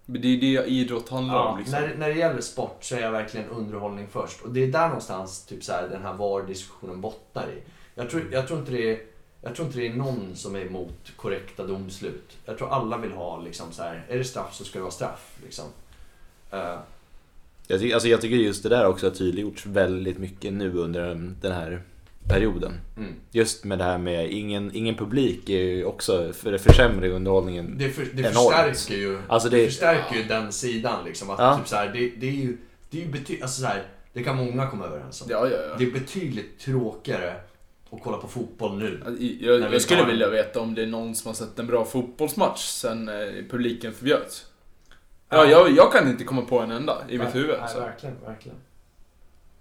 [0.07, 1.81] Men det är det idrott handlar om liksom.
[1.81, 4.41] när, när det gäller sport så är jag verkligen underhållning först.
[4.41, 7.63] Och det är där någonstans typ så här, den här VAR-diskussionen bottnar i.
[7.95, 9.01] Jag tror, jag, tror inte det är,
[9.43, 12.37] jag tror inte det är någon som är emot korrekta domslut.
[12.45, 14.93] Jag tror alla vill ha liksom så här, är det straff så ska det vara
[14.93, 15.39] straff.
[15.45, 15.65] Liksom.
[16.51, 16.79] Eh,
[17.67, 21.15] Jag, ty- alltså jag tycker just det där också har tydliggjorts väldigt mycket nu under
[21.41, 21.83] den här
[22.29, 22.73] perioden.
[22.97, 23.15] mm.
[23.31, 27.13] Just med det här med ingen, ingen publik är ju också, för det försämrar ju
[27.13, 27.79] underhållningen.
[27.79, 28.35] Det, för, det Enormt.
[28.75, 31.05] förstärker ju, Alltså det, det- förstärker ju den sidan.
[31.05, 31.57] Liksom, att Ja.
[31.59, 32.57] typ så här, det, det är ju,
[32.91, 35.29] det är ju bety- alltså så här, det kan många komma överens om.
[35.31, 35.75] Ja, ja, ja.
[35.79, 37.35] Det är betydligt tråkigare
[37.91, 39.01] att kolla på fotboll nu.
[39.05, 41.67] Jag, vi jag skulle tar- vilja veta om det är någon som har sett en
[41.67, 43.15] bra fotbollsmatch sen eh,
[43.51, 44.47] publiken förbjöds.
[45.31, 47.57] Ja, jag, jag kan inte komma på en enda i mitt huvud.
[47.61, 47.81] Nej, så.
[47.81, 48.57] verkligen, verkligen.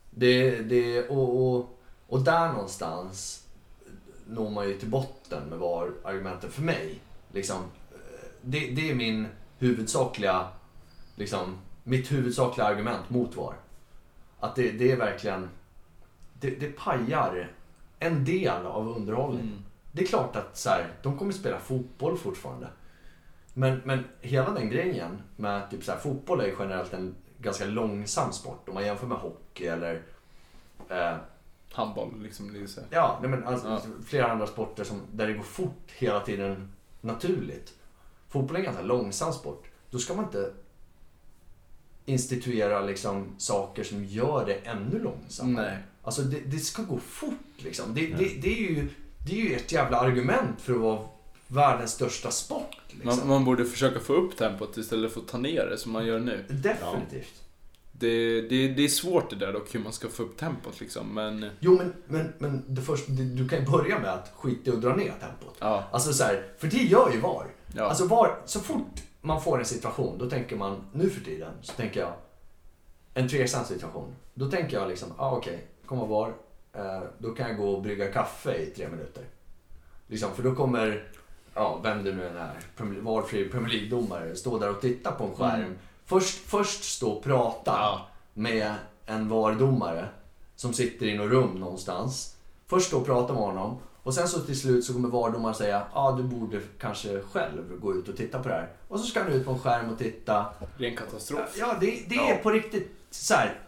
[0.09, 1.76] Det, det, och, och,
[2.07, 3.43] och där någonstans
[4.27, 6.99] når man ju till botten med var argumenten för mig.
[7.31, 7.57] Liksom,
[7.91, 10.47] eh, det, det är min huvudsakliga,
[11.15, 13.55] liksom, mitt huvudsakliga argument mot VAR.
[14.39, 15.49] Att det, det är verkligen,
[16.33, 17.51] det, det pajar
[17.99, 19.41] en del av underhållning.
[19.41, 19.63] Mm.
[19.91, 22.67] Det är klart att så här, de kommer spela fotboll fortfarande.
[23.53, 27.65] Men, men hela den grejen med typ så här, fotboll är ju generellt en ganska
[27.65, 28.67] långsam sport.
[28.69, 30.01] Om man jämför med hockey eller
[30.89, 31.15] eh,
[31.71, 32.53] Handboll, liksom.
[32.53, 33.81] Det är ja, nej, men alltså, Ja.
[34.05, 37.73] flera andra sporter som, där det går fort hela tiden naturligt.
[38.29, 39.65] Fotboll är en ganska långsam sport.
[39.89, 40.53] Då ska man inte
[42.05, 45.71] instituera liksom, saker som gör det ännu långsammare.
[45.71, 45.77] Nej.
[46.03, 47.93] Alltså det, det ska gå fort liksom.
[47.93, 48.89] Det, det, det, är ju,
[49.27, 50.99] det är ju ett jävla argument för att vara
[51.47, 52.77] världens största sport.
[52.89, 53.17] Liksom.
[53.19, 56.05] Man, man borde försöka få upp tempot istället för att ta ner det som man
[56.05, 56.45] gör nu.
[56.49, 57.43] Definitivt.
[57.99, 61.13] Det, det, det är svårt det där dock hur man ska få upp tempot liksom.
[61.13, 64.71] Men Jo, men, men, men det först, det, du kan ju börja med att skita
[64.71, 65.55] i att dra ner tempot.
[65.59, 65.83] ja.
[65.91, 67.45] Alltså så här, för det gör ju VAR.
[67.75, 67.83] Ja.
[67.83, 71.73] Alltså VAR, så fort man får en situation, då tänker man, nu för tiden, så
[71.73, 72.13] tänker jag,
[73.13, 74.15] en tveksam situation.
[74.33, 76.33] Då tänker jag liksom, ah, okej, kommer VAR,
[76.73, 79.23] eh, då kan jag gå och brygga kaffe i tre minuter.
[80.07, 81.11] Liksom, för då kommer,
[81.53, 85.35] ja, vem det nu än är, valfri Premier League-domare, stå där och titta på en
[85.35, 85.61] skärm.
[85.61, 85.77] Mm.
[86.07, 88.07] Först, först stå och prata Ja.
[88.33, 88.73] med
[89.05, 90.07] en VAR-domare
[90.55, 92.35] som sitter i något rum någonstans.
[92.67, 95.83] Först stå och prata med honom och sen så till slut så kommer VAR-domaren säga
[95.93, 98.69] ja ah, du borde kanske själv gå ut och titta på det här.
[98.87, 100.45] Och så ska han ut på en skärm och titta.
[100.77, 101.55] Ren katastrof.
[101.59, 103.59] Ja, det, det är på riktigt så här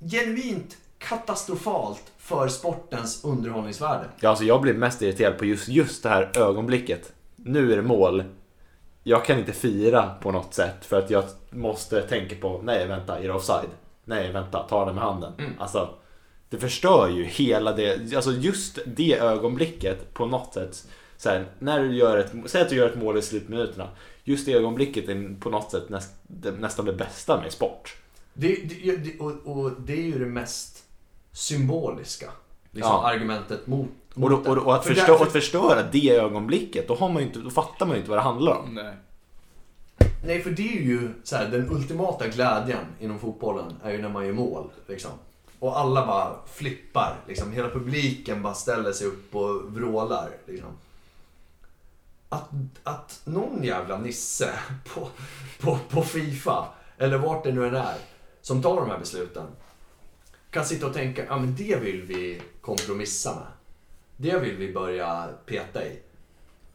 [0.00, 4.04] genuint katastrofalt för sportens underhållningsvärde.
[4.20, 7.12] Ja, alltså jag blir mest irriterad på just, just det här ögonblicket.
[7.36, 8.24] Nu är det mål.
[9.02, 13.18] Jag kan inte fira på något sätt för att jag måste tänka på, nej vänta,
[13.18, 13.68] är det offside?
[14.04, 15.32] Nej vänta, ta den med handen.
[15.38, 15.52] Mm.
[15.58, 15.94] Alltså,
[16.48, 20.88] det förstör ju hela det, alltså just det ögonblicket på något sätt.
[21.16, 23.88] Så här, när du gör ett, säg att du gör ett mål i slutminuterna.
[24.24, 26.12] Just det ögonblicket är på något sätt näst,
[26.58, 27.96] nästan det bästa med sport.
[28.34, 30.84] Det, det, det, och, och det är ju det mest
[31.32, 32.30] symboliska
[32.70, 33.08] liksom, Ja.
[33.08, 33.88] argumentet mot,
[34.24, 34.36] Och, det.
[34.36, 37.38] och, och att, För förstö, därför- att förstöra det ögonblicket, då, har man ju inte,
[37.38, 38.74] då fattar man ju inte vad det handlar om.
[38.74, 38.96] Nej.
[40.24, 44.08] Nej, för det är ju så här, den ultimata glädjen inom fotbollen är ju när
[44.08, 44.70] man gör mål.
[44.86, 45.10] Liksom.
[45.58, 47.16] Och alla bara flippar.
[47.26, 47.52] Liksom.
[47.52, 50.28] Hela publiken bara ställer sig upp och vrålar.
[50.46, 50.70] Liksom.
[52.28, 52.48] Att,
[52.82, 54.50] att någon jävla nisse
[54.94, 55.08] på,
[55.60, 57.96] på, på Fifa, eller vart det nu än är,
[58.42, 59.46] som tar de här besluten,
[60.50, 63.46] kan sitta och tänka, ja men det vill vi kompromissa med.
[64.20, 65.98] Det vill vi börja peta i.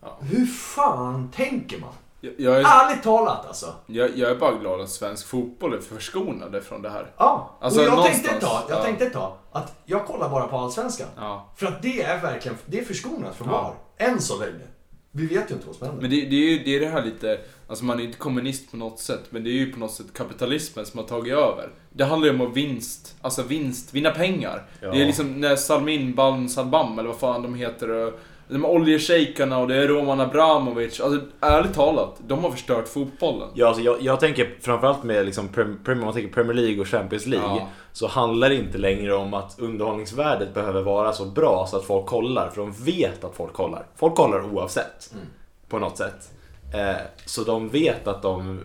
[0.02, 0.18] Ja.
[0.22, 1.94] Hur fan tänker man?
[2.22, 3.74] Jag, jag, är, Ärligt talat alltså.
[3.86, 7.12] jag, jag är bara glad att svensk fotboll är förskonade från det här.
[7.18, 8.84] Ja, Alltså, och jag någonstans, tänkte, tag, jag ja.
[8.84, 11.08] tänkte ett tag att jag kollar bara på Allsvenskan.
[11.18, 11.50] Ja.
[11.56, 13.62] För att det är verkligen, det är förskonat från Ja.
[13.98, 14.08] VAR.
[14.08, 14.68] Än så länge.
[15.16, 16.02] Vi vet ju inte vad som händer.
[16.02, 18.72] Men det, det är ju det, är det här lite, alltså man är inte kommunist
[18.72, 21.70] på något sätt, men det är ju på något sätt kapitalismen som har tagit över.
[21.90, 24.66] Det handlar ju om att vinst, alltså vinst, vinna pengar.
[24.82, 24.92] Ja.
[24.92, 28.20] Det är liksom när Salmin Balm Salbam, eller vad fan de heter, och
[28.54, 31.00] De oljeshejkarna och det är Roman Abramovic.
[31.00, 33.50] Alltså ärligt talat, de har förstört fotbollen.
[33.54, 36.82] Ja, alltså jag, jag tänker framförallt med liksom Prem, Prem, om man tänker Premier League
[36.82, 37.68] och Champions League Ja.
[37.94, 42.06] så handlar det inte längre om att underhållningsvärdet behöver vara så bra så att folk
[42.06, 43.86] kollar, för de vet att folk kollar.
[43.96, 45.26] Folk kollar oavsett, Mm.
[45.70, 46.32] på något sätt.
[46.74, 48.60] Eh, så de vet att de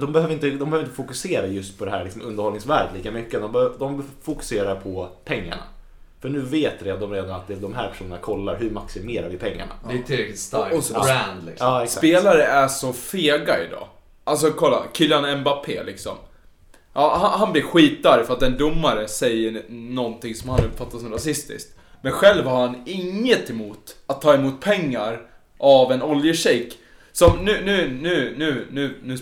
[0.00, 3.40] de behöver, inte, de behöver inte fokusera just på det här liksom underhållningsvärdet lika mycket.
[3.40, 5.62] De, be, de fokuserar på pengarna.
[6.20, 9.72] För nu vet de redan att det- de här personerna kollar hur maximerar vi pengarna.
[9.88, 11.66] Det är tillräckligt starkt Och- och så- brand liksom.
[11.66, 11.98] Ja, exakt.
[11.98, 13.86] Spelare är så fega idag.
[14.24, 16.16] Alltså kolla, Kylian Mbappé liksom.
[16.92, 21.12] Ja, han, han blir skitarg för att en domare säger någonting som han uppfattar som
[21.12, 21.76] rasistiskt.
[22.02, 25.20] Men själv har han inget emot att ta emot pengar
[25.58, 26.78] av en oljeshejk.
[27.12, 29.18] Som nu, nu, nu, nu, nu, nu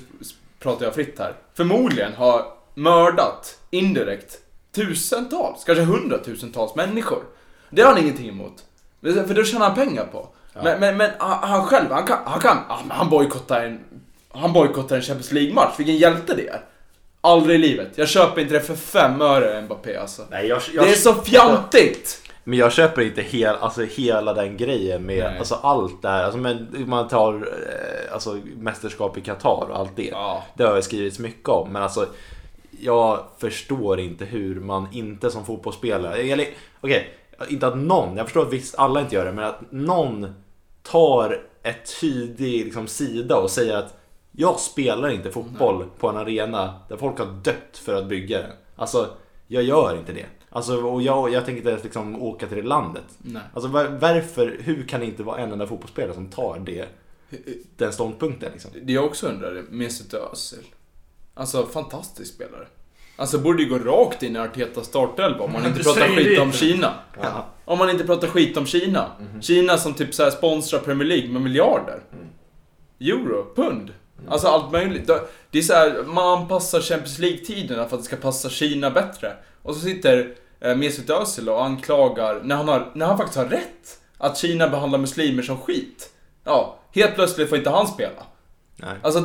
[0.59, 1.35] pratar jag fritt här.
[1.55, 4.39] Förmodligen har mördat indirekt
[4.87, 7.23] tusentals, kanske hundratusentals människor.
[7.71, 8.65] Det har han ingenting emot.
[9.03, 10.29] För det tjänar han pengar på.
[10.63, 13.81] Men, men, men han själv, han kan, han kan, ja, han bojkottar en,
[14.29, 15.75] han bojkottar en Champions League-match.
[15.79, 16.61] Vilken hjälte det är.
[17.21, 17.89] Aldrig i livet.
[17.95, 20.23] Jag köper inte det för fem öre Mbappé alltså.
[20.31, 22.23] Nej, jag, jag, Det är så fjantigt!
[22.45, 25.39] Men jag köper inte hel, alltså, hela den grejen med Nej.
[25.39, 26.25] alltså, allt det här.
[26.25, 30.09] Alltså, men man tar eh, alltså, mästerskap i Qatar och allt det.
[30.09, 30.45] Ja.
[30.55, 31.73] Det har jag skrivits mycket om.
[31.73, 32.07] Men alltså,
[32.71, 36.49] jag förstår inte hur man inte som fotbollsspelare, eller
[36.81, 37.15] okej,
[37.49, 40.35] inte att någon, jag förstår att visst alla inte gör det, men att någon
[40.83, 43.99] tar ett tydlig liksom, sida och säger att
[44.33, 48.53] jag spelar inte fotboll på en arena där folk har dött för att bygga den.
[48.77, 49.09] Alltså,
[49.47, 50.27] jag gör inte det.
[50.51, 53.05] Alltså, och jag, jag tänker inte ens liksom åka till det landet.
[53.19, 53.43] Nej.
[53.55, 56.89] Alltså var, varför, hur kan det inte vara en enda fotbollsspelare som tar det,
[57.77, 58.71] den ståndpunkten liksom?
[58.83, 60.65] Det jag också undrar Mesut Özil.
[61.39, 62.67] Alltså fantastisk spelare.
[63.17, 66.53] Alltså borde ju gå rakt in i Artetas startelva om man inte pratar skit om.
[66.53, 66.95] Kina.
[67.23, 67.47] Ja.
[67.65, 69.11] Om man inte pratar skit om Kina.
[69.41, 72.01] Kina som typ så här sponsrar Premier League med miljarder.
[73.01, 73.93] Euro, pund.
[74.29, 75.07] Alltså allt möjligt.
[75.07, 78.91] Det- Det är så här, man anpassar Champions League-tiderna för att det ska passa Kina
[78.91, 79.33] bättre.
[79.63, 83.45] Och så sitter eh, Mesut Özil och anklagar, när han, har, när han faktiskt har
[83.47, 86.11] rätt, att Kina behandlar muslimer som skit.
[86.45, 88.23] Ja, helt plötsligt får inte han spela.
[88.81, 88.97] Nej.
[89.03, 89.19] Alltså,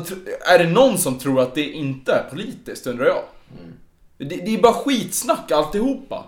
[0.45, 3.23] är det någon som tror att det inte är politiskt, undrar jag.
[4.17, 6.25] Det, det är bara skitsnack alltihopa.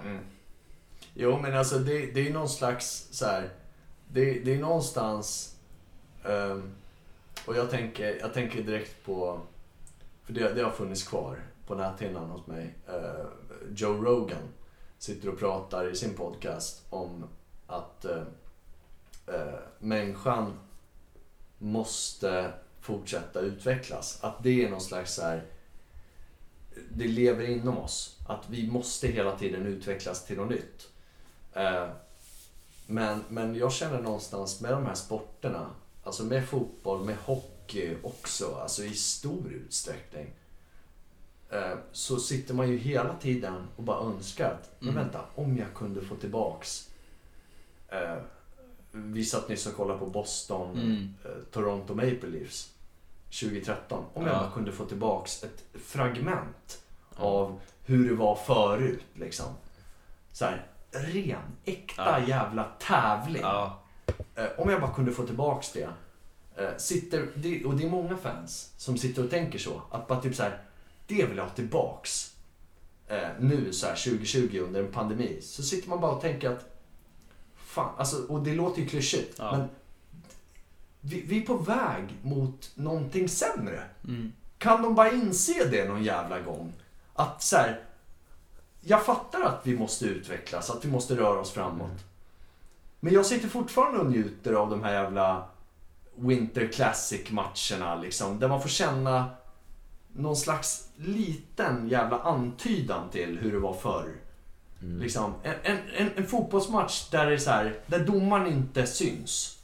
[1.13, 3.49] Jo, men alltså det, det är någon slags så här.
[4.07, 5.55] Det, det är någonstans...
[6.25, 6.71] ehm,
[7.45, 9.39] och jag tänker, jag tänker direkt på...
[10.23, 12.75] För det, det har funnits kvar på näthinnan hos mig.
[12.87, 13.25] Eh,
[13.75, 14.41] Joe Rogan
[14.97, 17.23] sitter och pratar i sin podcast om
[17.67, 20.53] att uh, människan
[21.57, 22.53] måste
[22.85, 24.19] fortsätta utvecklas.
[24.21, 25.43] Att det är någon slags så här,
[26.91, 28.19] det lever inom oss.
[28.27, 30.87] Att vi måste hela tiden utvecklas till något nytt.
[31.53, 31.87] Eh,
[32.87, 35.69] Men, men jag känner någonstans med de här sporterna,
[36.03, 40.33] alltså med fotboll, med hockey också, alltså i stor utsträckning.
[41.49, 45.03] eh, Så sitter man ju hela tiden och bara önskar att, men Mm.
[45.03, 46.89] vänta, om jag kunde få tillbaks
[47.87, 48.17] eh,
[48.91, 51.13] Vi satt nyss och kollade på Boston, Mm.
[51.51, 52.71] Toronto Maple Leafs
[53.39, 54.05] 2013.
[54.13, 54.39] Om jag Ja.
[54.39, 56.81] bara kunde få tillbaks ett fragment
[57.15, 59.03] av hur det var förut.
[59.13, 59.45] Liksom.
[60.31, 62.27] Så här, ren, äkta Ja.
[62.27, 63.41] jävla tävling.
[63.41, 63.79] Ja.
[64.35, 65.89] Eh, om jag bara kunde få tillbaks det.
[66.57, 67.21] Eh, sitter.
[67.65, 69.81] Och det är många fans som sitter och tänker så.
[69.91, 70.61] Att bara typ så här,
[71.07, 72.33] det vill jag ha tillbaks.
[73.07, 75.39] Eh, nu så här 2020 under en pandemi.
[75.41, 76.71] Så sitter man bara och tänker att
[77.55, 79.35] Fan, alltså, och det låter ju klyschigt.
[79.39, 79.57] Ja.
[79.57, 79.69] Men
[81.05, 83.83] vi, vi är på väg mot någonting sämre.
[84.07, 84.33] Mm.
[84.57, 86.73] Kan de bara inse det någon jävla gång?
[87.13, 87.79] Att så här,
[88.81, 92.05] jag fattar att vi måste utvecklas, att vi måste röra oss framåt.
[92.99, 95.47] Men jag sitter fortfarande och njuter av de här jävla
[96.15, 98.39] Winter Classic-matcherna liksom.
[98.39, 99.29] Där man får känna
[100.13, 104.15] någon slags liten jävla antydan till hur det var förr.
[104.79, 109.54] Liksom, en, en, en, en fotbollsmatch där det är så här, där domaren inte syns.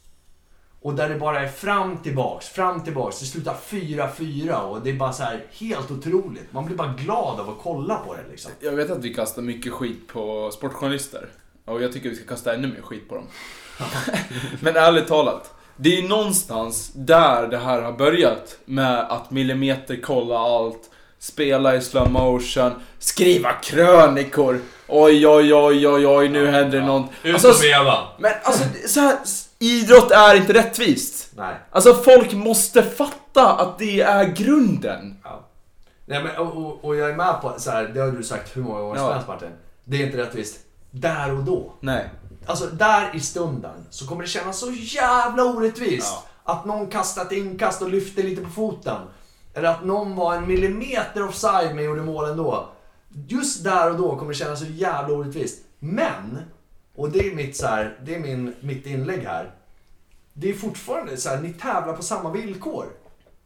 [0.84, 3.20] Och där det bara är fram tillbaks, fram tillbaks.
[3.20, 6.54] Det slutar 4-4 och det är bara så här helt otroligt.
[6.54, 8.52] Man blir bara glad av att kolla på det liksom.
[8.60, 11.30] Jag vet att vi kastar mycket skit på sportjournalister.
[11.66, 13.28] Och jag tycker vi ska kasta ännu mer skit på dem.
[14.60, 15.54] Men ärligt talat.
[15.76, 18.58] Det är någonstans där det här har börjat.
[18.66, 20.90] Med att millimeterkolla allt.
[21.20, 22.72] Spela i slow motion.
[23.00, 24.62] Skriva krönikor.
[24.88, 27.10] Oj, oj, oj, oj, oj, nu händer det något.
[27.26, 27.98] Alltså, veva!
[28.20, 29.18] men alltså, så här,
[29.62, 31.32] idrott är inte rättvist.
[31.36, 31.56] Nej.
[31.72, 35.18] Alltså folk måste fatta att det är grunden.
[35.24, 35.48] Ja.
[36.06, 38.58] Nej men, och, och, och jag är med på, så här, det har du sagt
[38.58, 39.14] hur många gånger som Ja.
[39.14, 39.50] helst Martin.
[39.84, 40.60] Det är inte rättvist
[40.92, 41.74] där och då.
[41.80, 42.10] Nej.
[42.46, 46.14] alltså där i stunden så kommer det kännas så jävla orättvist.
[46.46, 46.54] Ja.
[46.54, 48.98] Att någon kastar ett inkast och lyfter lite på foten.
[49.54, 52.70] Eller att någon var en millimeter offside men gjorde mål ändå.
[53.28, 55.60] Just där och då kommer det kännas så jävla orättvist.
[55.80, 56.40] Men,
[56.96, 59.52] och det är mitt, så här, det är min, mitt inlägg här.
[60.34, 62.86] Det är fortfarande så här, ni tävlar på samma villkor.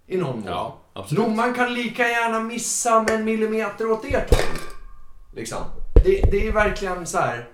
[0.08, 0.44] I någon mån.
[0.46, 1.26] Ja, absolut.
[1.26, 4.60] Domaren kan lika gärna missa med en millimeter åt ert håll.
[5.36, 5.64] Liksom.
[6.04, 7.50] Det, det är verkligen så här.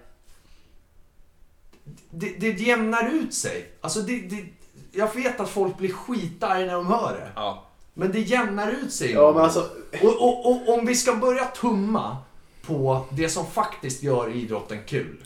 [2.10, 3.72] Det, det jämnar ut sig.
[3.82, 4.46] Alltså det, det,
[4.92, 7.32] jag vet att folk blir skitarga när de hör det.
[7.36, 7.68] Ja.
[7.94, 9.12] Men det jämnar ut sig.
[9.12, 9.70] Ja, men alltså...
[10.02, 12.18] och, och, och om vi ska börja tumma
[12.66, 15.24] på det som faktiskt gör idrotten kul.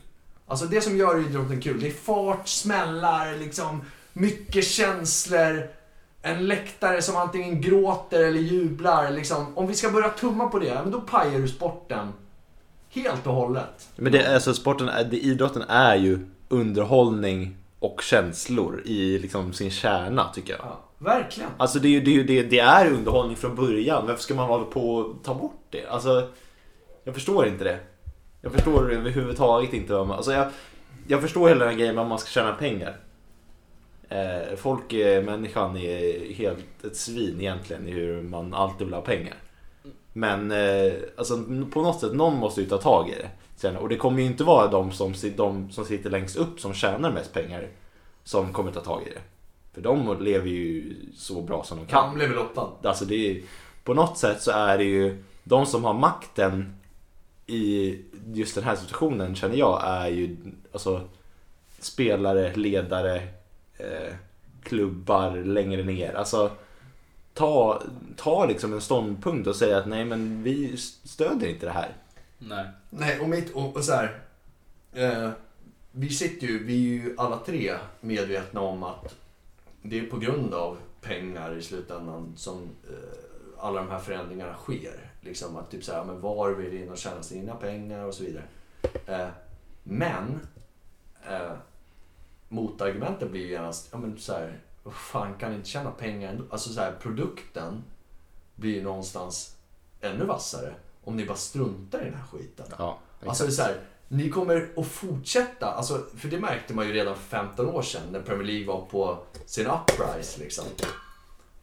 [0.47, 3.81] Alltså det som gör idrotten kul, det är fart, smällar, liksom
[4.13, 5.69] mycket känslor.
[6.21, 9.11] En läktare som antingen gråter eller jublar.
[9.11, 9.57] Liksom.
[9.57, 12.13] Om vi ska börja tumma på det, då pajar du sporten
[12.89, 13.89] helt och hållet.
[13.95, 20.29] Men det, alltså sporten, det, idrotten är ju underhållning och känslor i liksom sin kärna
[20.33, 20.61] tycker jag.
[20.65, 21.49] Ja, verkligen.
[21.57, 24.07] Alltså det, är det, är det är underhållning från början.
[24.07, 25.87] Varför ska man hålla på och ta bort det?
[25.87, 26.29] Alltså,
[27.03, 27.79] jag förstår inte det.
[28.45, 30.17] Jag förstår överhuvudtaget inte vad man...
[30.17, 30.47] Alltså jag,
[31.07, 32.97] jag förstår hela den grejen med att man ska tjäna pengar.
[34.09, 39.01] Eh, folk, är, människan är helt ett svin egentligen i hur man alltid vill ha
[39.01, 39.35] pengar.
[40.13, 43.29] Men eh, alltså, på något sätt, någon måste ju ta tag i det.
[43.55, 46.73] Sen, och det kommer ju inte vara de som, de som sitter längst upp som
[46.73, 47.67] tjänar mest pengar
[48.23, 49.21] som kommer ta tag i det.
[49.73, 52.15] För de lever ju så bra som de kan.
[52.15, 52.71] Blev väl lottad.
[52.83, 53.41] Alltså det är,
[53.83, 56.75] på något sätt så är det ju de som har makten
[57.47, 58.01] i
[58.33, 60.37] just den här situationen känner jag är ju
[60.71, 61.09] alltså
[61.79, 63.15] spelare, ledare,
[63.77, 64.15] eh,
[64.63, 66.13] klubbar längre ner.
[66.13, 66.51] Alltså
[67.33, 67.83] ta,
[68.15, 71.89] ta liksom en ståndpunkt och säga att nej men vi stödjer inte det här.
[72.37, 72.65] Nej.
[72.89, 74.19] Nej, och mitt, och, och så här.
[74.93, 75.29] Eh,
[75.91, 79.15] vi sitter ju, vi är ju alla tre medvetna om att
[79.81, 85.11] det är på grund av pengar i slutändan som eh, alla de här förändringarna sker.
[85.25, 88.23] Liksom att typ så här, men var vill in och tjäna sina pengar och så
[88.23, 88.43] vidare.
[89.05, 89.27] Eh,
[89.83, 90.39] men
[91.29, 91.51] eh,
[92.49, 94.59] motargumentet blir ju genast, ja men så här,
[94.91, 96.43] fan kan inte tjäna pengar ändå?
[96.49, 97.83] Alltså så här, produkten
[98.55, 99.55] blir ju någonstans
[100.01, 102.65] ännu vassare om ni bara struntar i den här skiten.
[102.77, 106.87] Ja, Alltså det är så här, ni kommer att fortsätta, alltså, för det märkte man
[106.87, 110.39] ju redan för 15 år sedan när Premier League var på sin uprise.
[110.39, 110.65] Liksom.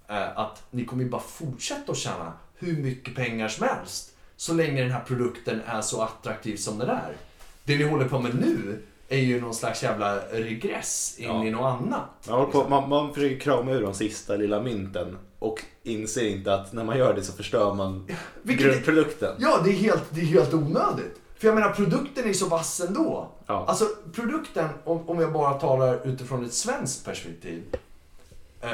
[0.09, 4.09] Eh, att ni kommer ju bara fortsätta att tjäna hur mycket pengar som helst.
[4.37, 7.13] Så länge den här produkten är så attraktiv som den är.
[7.65, 11.45] Det ni håller på med nu är ju någon slags jävla regress in Ja.
[11.45, 12.09] i något annat.
[12.29, 16.55] Man, håller på, man, man försöker krama ur de sista lilla mynten och inser inte
[16.55, 18.07] att när man gör det så förstör man
[18.43, 19.35] Vilket- grundprodukten.
[19.39, 21.21] Ja, det är helt, det är helt onödigt.
[21.39, 23.29] För jag menar, produkten är så vass ändå.
[23.47, 23.65] Ja.
[23.69, 27.63] Alltså, produkten, om, om jag bara talar utifrån ett svenskt perspektiv.
[28.61, 28.71] Eh,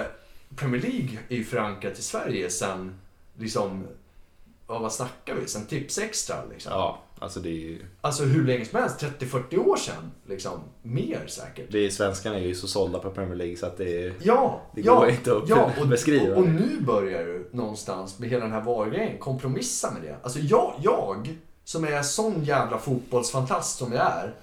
[0.57, 2.94] Premier League är ju förankrat i Sverige sen,
[3.38, 3.87] liksom,
[4.68, 5.46] ja, vad snackar vi?
[5.46, 6.72] Sen Tips Extra liksom.
[6.72, 7.79] Ja, alltså det är ju...
[8.01, 10.12] Alltså hur länge som helst, 30-40 år sedan.
[10.27, 11.72] Liksom, mer säkert.
[11.72, 14.14] Det är, svenskarna är ju så sålda på Premier League så att det är...
[14.22, 16.35] Ja, Det ja, går inte att ja, och, beskriva.
[16.35, 20.16] Och, och nu börjar du någonstans med hela den här VAR-grejen kompromissa med det.
[20.22, 24.35] Alltså jag, jag som är sån jävla fotbollsfantast som jag är,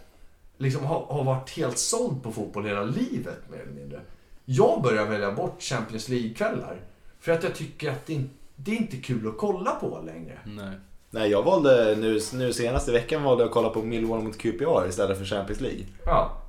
[0.58, 4.02] liksom har, har varit helt såld på fotboll hela livet mer eller mindre.
[4.46, 6.82] Jag börjar välja bort Champions League-kvällar.
[7.20, 10.40] För att jag tycker att det, in, det är inte kul att kolla på längre.
[10.46, 10.76] Nej.
[11.10, 14.88] Nej, jag valde nu, nu senaste veckan valde jag att kolla på Millwall mot QPR
[14.90, 15.86] istället för Champions League.
[16.06, 16.42] Ja.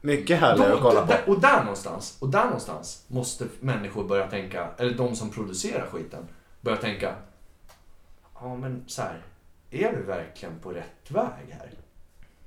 [0.00, 1.06] Mycket härligare att kolla på.
[1.12, 5.86] där- och där någonstans, och där någonstans måste människor börja tänka, eller de som producerar
[5.86, 6.28] skiten,
[6.60, 7.14] börja tänka.
[8.40, 9.18] Ja men så här,
[9.70, 11.70] är vi verkligen på rätt väg här?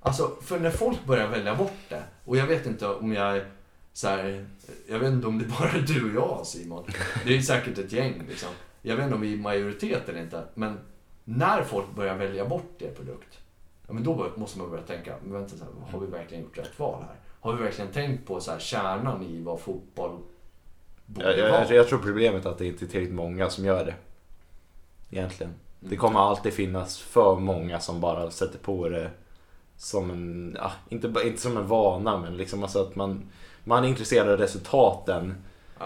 [0.02, 3.42] Alltså, för när folk börjar välja bort det, och jag vet inte om jag
[3.94, 4.46] så här,
[4.90, 6.84] jag vet inte om det bara är du och jag Simon.
[7.26, 8.50] Det är säkert ett gäng liksom.
[8.86, 10.80] Jag vet inte om vi är majoritet eller inte, men
[11.24, 13.40] när folk börjar välja bort det produkt,
[13.88, 16.58] ja, men då måste man börja tänka, men vänta, så här, har vi verkligen gjort
[16.58, 17.16] rätt val här?
[17.40, 20.20] Har vi verkligen tänkt på så här, kärnan i vad fotboll
[21.06, 21.62] borde Jag, jag, vara?
[21.62, 23.96] jag, jag tror problemet är att det inte är tillräckligt många som gör det.
[25.10, 25.54] Egentligen.
[25.80, 29.12] Det kommer alltid finnas för många som bara sätter på det
[29.78, 33.30] som en, ja, inte, inte som en vana men liksom alltså att man,
[33.64, 35.36] man är intresserad av resultaten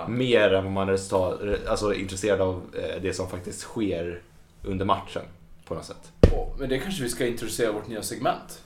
[0.02, 0.08] Ja.
[0.08, 4.22] mer än vad man är alltså intresserad av eh, det som faktiskt sker
[4.64, 5.22] under matchen
[5.66, 6.12] på något sätt.
[6.34, 8.64] Åh, men det kanske vi ska introducera vårt nya segment.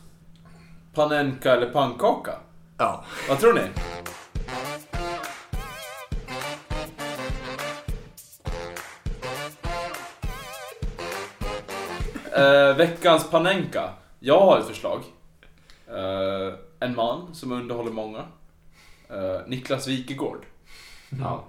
[0.94, 2.32] Panenka eller pannkaka?
[2.78, 3.06] Ja.
[3.30, 3.62] Vad tror ni?
[12.36, 13.90] Eh, veckans panenka.
[14.20, 15.00] Jag har ett förslag.
[15.88, 18.24] Eh, en man som underhåller många.
[19.10, 20.46] Eh, Niklas Wikegård.
[21.20, 21.44] Ja.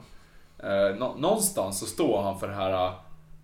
[0.69, 2.93] Eh, nå- någonstans så står han för det här, eh,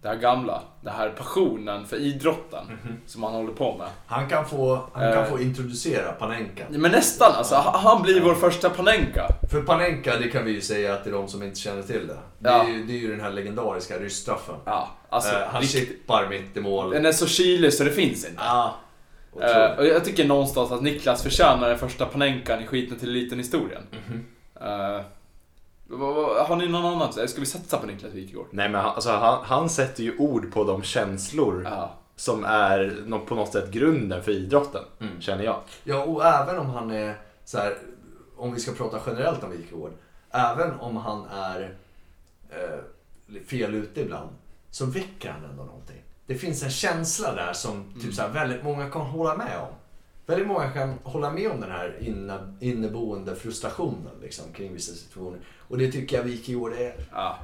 [0.02, 2.64] det här gamla, det här passionen för idrotten
[3.06, 3.86] som han håller på med.
[4.06, 5.30] Han kan få, han kan Eh.
[5.30, 6.64] få introducera Panenka.
[6.68, 9.28] Men nästan alltså, ha- han blir vår första Panenka.
[9.50, 12.16] För Panenka, det kan vi ju säga till de som inte känner till det.
[12.38, 12.64] Det Ja.
[12.64, 14.54] är ju, det är ju den här legendariska rysstraffen.
[14.64, 15.34] Ja, alltså.
[15.36, 16.90] Eh, han chippar mitt i mål.
[16.90, 18.42] den är så kylig så det finns inte.
[18.44, 18.74] Ja.
[19.32, 19.78] Eh, Otroligt.
[19.78, 23.82] och jag tycker någonstans att Niklas förtjänar den första Panenkan i skiten till eliten historien.
[24.06, 24.24] Mhm.
[24.60, 25.00] Eh,
[25.90, 27.12] har ni någon annan?
[27.28, 28.46] Ska vi satsa på Niklas Wikegård?
[28.50, 31.90] Nej men han- alltså, han, han sätter ju ord på de känslor Ja.
[32.16, 35.20] som är nå- på något sätt grunden för idrotten, Mm.
[35.20, 35.60] känner jag.
[35.84, 37.14] Ja, och även om han är
[37.44, 37.74] så här,
[38.36, 39.92] om vi ska prata generellt om Wikegård.
[40.30, 41.74] Även om han är
[42.50, 44.28] eh, fel ute ibland,
[44.70, 46.02] så väcker han ändå någonting.
[46.26, 49.74] Det finns en känsla där som typ så här, väldigt många kan hålla med om.
[50.28, 55.38] Väldigt många kan hålla med om den här inne, inneboende frustrationen liksom, kring vissa situationer.
[55.68, 57.38] Och det tycker jag Wikegård är Ja.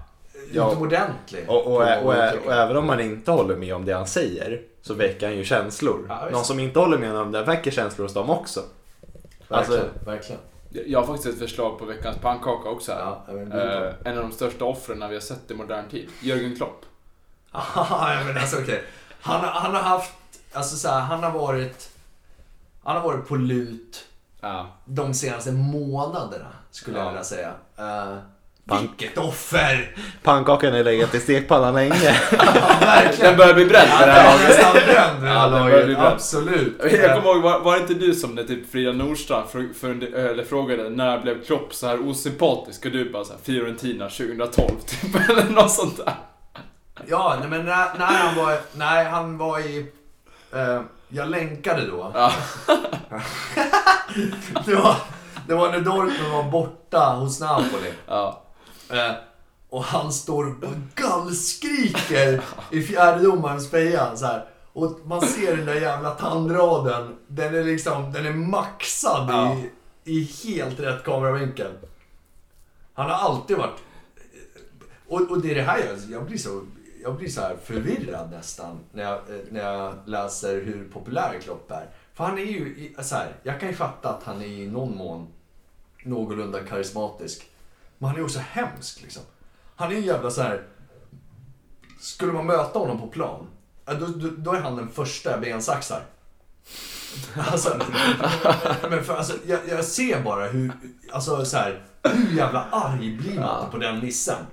[0.53, 0.71] Ja.
[0.71, 1.45] utomordentlig.
[1.49, 2.15] Och, och, och,
[2.47, 5.45] och, även om man inte håller med om det han säger så väcker han ju
[5.45, 6.07] känslor.
[6.09, 6.29] Ja.
[6.33, 8.61] Någon som inte håller med om det väcker känslor hos dem också.
[9.49, 10.41] Verkligen, alltså- verkligen.
[10.87, 13.01] Jag har faktiskt ett förslag på veckans pannkaka också här.
[13.01, 13.59] Ja.
[13.61, 16.09] Eh, en av de största offren vi har sett i modern tid.
[16.23, 16.81] Jörgen Klopp.
[17.53, 18.83] ja, men alltså okej.
[19.21, 20.13] Han, har- han har haft,
[20.53, 21.91] alltså så här, han har varit,
[22.85, 24.05] han har varit på lut
[24.41, 24.67] Ja.
[24.85, 27.11] de senaste månaderna, skulle jag Ja.
[27.11, 27.49] vilja säga.
[27.79, 28.19] Uh,
[28.69, 29.97] Pan- vilket offer!
[30.23, 31.95] Pannkakan har legat i stekpannan länge.
[32.33, 33.31] Ja, verkligen.
[33.31, 34.85] Den börjar bli bränd för det här är laget.
[34.87, 36.07] bränd Ja, här den börjar bli bränd.
[36.09, 36.77] Absolut.
[36.83, 40.15] Jag kommer ihåg, var, var det inte du som det typ Frida Nordstrand för, för,
[40.17, 42.85] eller frågade när blev Klopp så här osympatisk?
[42.87, 46.15] Och du bara såhär Fiorentina 2012 typ, eller något sånt där.
[47.07, 49.87] Ja, nej, men när, när han var, nej, han var i,
[50.53, 50.81] eh,
[51.15, 52.13] jag länkade då.
[52.15, 52.33] Ja.
[54.67, 54.97] Det var,
[55.49, 57.93] det var när Dortmund var borta hos Napoli.
[58.07, 58.43] Ja.
[58.91, 59.13] Eh,
[59.69, 64.45] och han står och gallskriker i fjärdedomarens feja så här.
[64.73, 67.17] Och man ser den där jävla tandraden.
[67.27, 69.57] Den är liksom, den är maxad Ja.
[70.05, 71.73] i, i helt rätt kameravinkel.
[72.95, 73.81] Han har alltid varit...
[75.09, 76.63] Och, och det är det här jag, jag blir så...
[77.05, 81.71] Jag blir så här förvirrad nästan när jag, eh, när jag läser hur populär Klopp
[81.71, 81.89] är.
[82.15, 84.97] För han är ju, så här, jag kan ju fatta att han är i någon
[84.97, 85.29] mån
[86.05, 87.51] någorlunda karismatisk.
[87.99, 89.23] Men han är också hemsk liksom.
[89.77, 90.63] Han är ju jävla så här.
[92.01, 93.47] Skulle man möta honom på plan,
[93.85, 96.03] då, då, då är han den första jag bensaxar.
[97.37, 97.69] Alltså,
[98.91, 100.73] men för, alltså, jag, jag ser bara hur,
[101.13, 104.47] alltså så här, hur jävla arg blir man på den nissen?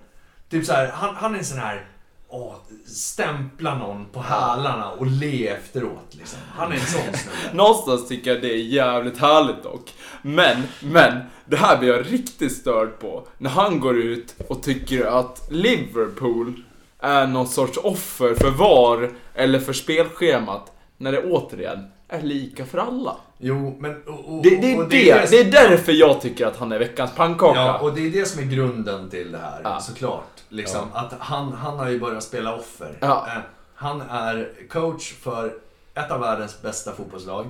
[0.49, 1.90] Typ så här, han, han är en sån här,
[2.31, 2.55] åh,
[2.85, 6.39] stämpla någon på hälarna och le efteråt liksom.
[6.55, 7.37] Han är en sån snubbe.
[7.53, 9.93] Någonstans tycker jag det är jävligt härligt dock.
[10.21, 11.13] Men, men,
[11.45, 13.27] det här blir jag riktigt störd på.
[13.37, 16.63] När han går ut och tycker att Liverpool
[16.99, 20.71] är någon sorts offer för VAR eller för spelschemat.
[20.97, 23.15] När det återigen är lika för alla.
[23.37, 24.03] Jo, men...
[24.03, 26.79] Och, och, Det, det, är och det, det är därför jag tycker att han är
[26.79, 27.59] veckans pannkaka.
[27.59, 29.79] Ja, och det är det som är grunden till det här, Ja.
[29.79, 30.43] såklart.
[30.49, 32.97] Liksom, Att han, han har ju börjat spela offer.
[32.99, 33.27] Ja.
[33.27, 33.41] Eh,
[33.75, 35.53] Han är coach för
[35.93, 37.47] ett av världens bästa fotbollslag.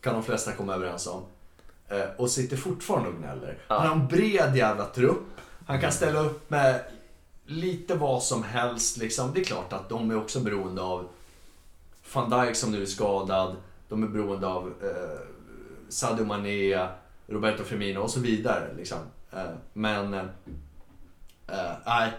[0.00, 1.22] Kan de flesta komma överens om.
[1.88, 3.58] Eh, Och sitter fortfarande och gnäller.
[3.68, 3.78] Ja.
[3.78, 5.22] Han har en bred jävla trupp.
[5.66, 6.80] Han kan ställa upp med
[7.46, 8.96] lite vad som helst.
[8.96, 9.30] Liksom.
[9.34, 11.08] Det är klart att de är också beroende av
[12.12, 13.56] van Dijk som nu är skadad.
[13.92, 15.20] De är beroende av eh,
[15.88, 16.86] Sadio Mané,
[17.26, 18.64] Roberto Firmino och så vidare.
[18.76, 18.98] Liksom.
[19.32, 19.38] Eh,
[19.72, 20.20] men, eh,
[21.48, 22.10] eh, nej.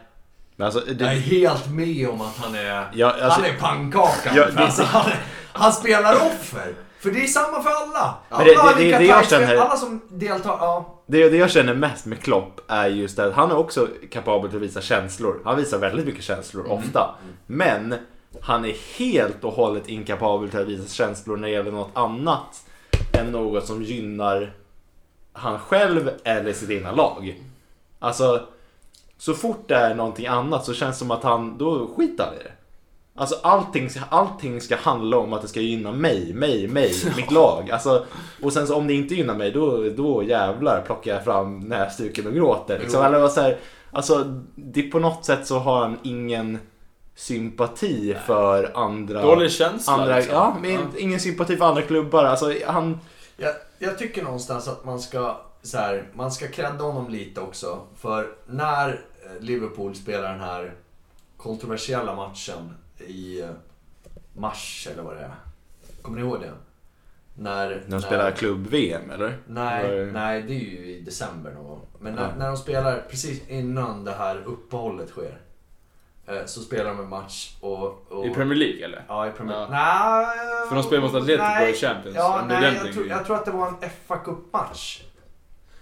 [0.55, 3.57] Men alltså, Jag är det, helt med om att han är, Ja, alltså- han är
[3.59, 4.35] pannkakan.
[4.35, 5.11] Ja, det- alltså, han,
[5.53, 6.75] han spelar offer.
[6.99, 8.15] För det är samma för alla.
[8.29, 11.03] Det- Alla det- det- det jag känner- som deltar, ja.
[11.07, 14.57] det, det jag känner mest med Klopp är just att han är också kapabel till
[14.57, 15.41] att visa känslor.
[15.45, 17.15] Han visar väldigt mycket känslor, ofta.
[17.47, 17.95] Men
[18.41, 22.65] han är helt och hållet inkapabel till att visa känslor när det gäller något annat
[23.13, 24.53] än något som gynnar
[25.33, 27.41] han själv eller sitt egna lag.
[27.99, 28.47] Alltså,
[29.17, 32.33] så fort det är någonting annat så känns det som att han, då skiter han
[32.33, 32.51] i det.
[33.15, 37.71] Alltså allting, allting ska handla om att det ska gynna mig, mig, mig, mitt lag.
[37.71, 38.05] Alltså,
[38.41, 42.27] och sen så om det inte gynnar mig, då, då jävlar plockar jag fram näsduken
[42.27, 42.79] och gråter.
[42.79, 42.99] Liksom.
[42.99, 43.07] Jo.
[43.07, 43.57] Eller vad så här,
[43.91, 46.59] alltså, det på något sätt så har han ingen
[47.15, 49.21] sympati för andra...
[49.21, 50.33] Dålig känsla andra liksom.
[50.35, 52.23] Ja, men ingen sympati för andra klubbar.
[52.25, 52.99] Alltså, han...
[53.37, 57.81] Jag, jag tycker någonstans att man ska, så här, man ska credda honom lite också.
[57.97, 60.73] För när eh, Liverpool spelar den här
[61.37, 62.73] kontroversiella matchen
[63.07, 63.49] i eh,
[64.33, 65.35] mars eller vad det är.
[66.01, 66.51] Kommer ni ihåg det?
[67.35, 69.37] När, När de spelar klubb-VM eller?
[69.47, 71.81] Nej, Eller- nej, det är ju i december någon gång.
[71.99, 72.29] Men när, Ja.
[72.37, 75.37] när de spelar precis innan det här uppehållet sker.
[76.27, 78.11] Eh, Så spelar de en match och...
[78.11, 79.05] och I Premier League eller?
[79.07, 79.67] Ja, i Premier Ja.
[79.69, 82.15] Nej, För de spelar mot Atletico i Champions.
[82.15, 85.01] Ja, det nej, den jag, tror, jag tror att det var en fa Cup-match.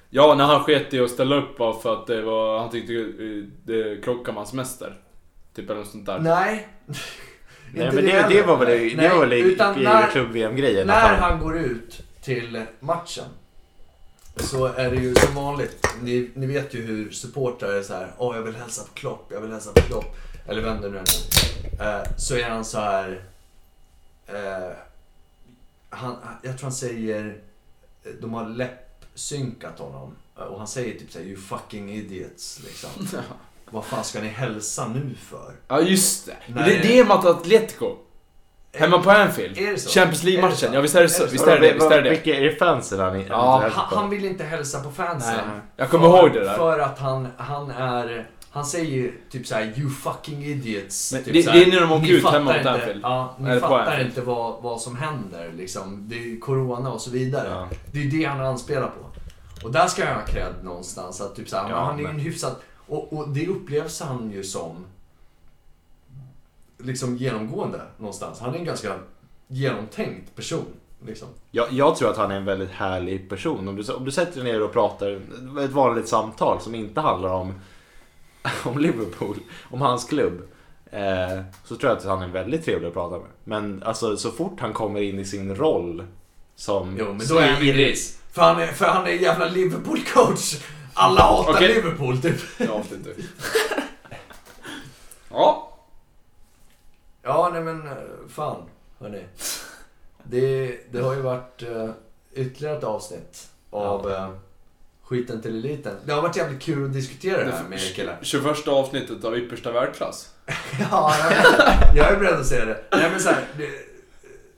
[0.09, 3.43] Ja, när han sket i att ställa upp för att det var, han tyckte eh,
[3.65, 4.97] det krockade med hans semester.
[5.55, 6.19] Typ eller något sånt där.
[6.19, 6.67] Nej.
[7.73, 9.57] Nej men det, det var väl, det Nej, var väl i,
[10.11, 10.87] klubb-VM-grejen?
[10.87, 13.25] När att han går ut till matchen
[14.35, 15.87] så är det ju som vanligt.
[16.01, 18.13] Ni, ni vet ju hur supportrar är så här.
[18.17, 20.15] Åh, jag vill hälsa på Klopp, jag vill hälsa på Klopp.
[20.47, 20.97] Eller vem det nu
[21.79, 21.97] är.
[21.99, 23.23] Eh, så är han så här.
[24.27, 24.71] Eh,
[25.89, 27.37] han, jag tror han säger.
[28.21, 30.15] De har läppsynkat honom.
[30.37, 32.59] Eh, Och han säger typ såhär, you fucking idiots.
[32.63, 32.89] Liksom.
[33.69, 35.53] Vad fan ska ni hälsa nu för?
[35.67, 36.35] Ja, just det.
[36.47, 36.69] Nej.
[36.69, 37.95] Det, det är mot Atletico.
[38.73, 39.57] Hemma på Anfield.
[39.57, 39.89] Är det så?
[39.89, 40.73] Champions League-matchen.
[40.73, 41.25] Ja, visst är det så.
[41.25, 41.49] Visst så?
[41.49, 42.09] är det visst är det.
[42.09, 45.33] Vilka är det fansen han Ja, Han, han vill inte hälsa på fansen.
[45.35, 46.55] Nej, jag kommer för, ihåg det där.
[46.55, 48.27] För att han, han är...
[48.53, 51.13] Han säger typ såhär you fucking idiots.
[51.13, 52.99] Men typ det- så det är när de åker "Ni ut hemma mot inte- Anfield."
[53.03, 56.09] Ja, ni fattar inte vad, vad som händer liksom.
[56.09, 57.49] Det är ju corona och så vidare.
[57.49, 57.67] Ja.
[57.91, 59.05] Det är ju det han anspelar på.
[59.65, 61.21] Och där ska han ha cred någonstans.
[61.21, 62.55] Att typ såhär, Ja, men han är ju en hyfsad...
[62.87, 64.85] Och, och det upplevs han ju som
[66.77, 68.39] liksom genomgående någonstans.
[68.39, 68.93] Han är en ganska
[69.47, 70.65] genomtänkt person.
[71.05, 71.27] Liksom.
[71.51, 73.67] Jag, jag tror att han är en väldigt härlig person.
[73.67, 75.21] Om du, om du sätter dig ner och pratar
[75.63, 77.53] ett vanligt samtal som inte handlar om,
[78.63, 79.37] om Liverpool,
[79.69, 80.41] om hans klubb.
[80.91, 83.29] Eh, så tror jag att han är väldigt trevlig att prata med.
[83.43, 86.05] Men alltså så fort han kommer in i sin roll
[86.55, 86.95] som...
[86.99, 88.19] Jo, men då är han iris.
[88.31, 90.63] För han är, för han är en jävla Liverpool-coach.
[90.93, 91.67] Alla hatar Okej.
[91.67, 92.41] Liverpool, typ.
[92.57, 93.09] Jag vet inte.
[95.33, 95.77] Ja.
[97.21, 97.93] Ja, nej men eh,
[98.29, 98.63] fan,
[98.99, 99.23] hörni.
[100.23, 101.89] Det, det har ju varit uh,
[102.33, 104.29] ytterligare ett avsnitt av eh,
[105.11, 105.95] Skiten till eliten.
[106.05, 108.17] Det har varit jävligt kul att diskutera det här med er killar.
[108.21, 110.29] 21 avsnittet av yppersta världsklass.
[110.91, 112.83] Ja, jag, jag är beredd att säga det.
[112.91, 113.69] Nej men så här, det,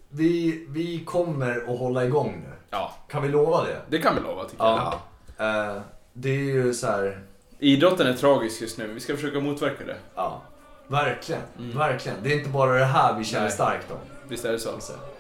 [0.09, 2.53] vi, vi kommer att hålla igång nu.
[2.69, 3.81] Ja, Kan vi lova det?
[3.89, 4.93] det kan vi lova tycker jag.
[5.37, 5.45] Ja.
[5.75, 5.81] Eh,
[6.13, 7.19] det är ju så här,
[7.59, 9.95] Idrotten är tragisk just nu, men vi ska försöka motverka det.
[10.15, 10.41] ja.
[10.87, 11.77] Verkligen, Mm.
[11.77, 12.17] verkligen.
[12.23, 13.51] Det är inte bara det här vi känner Nej.
[13.51, 13.97] starkt om.
[14.27, 14.69] Visst är det så?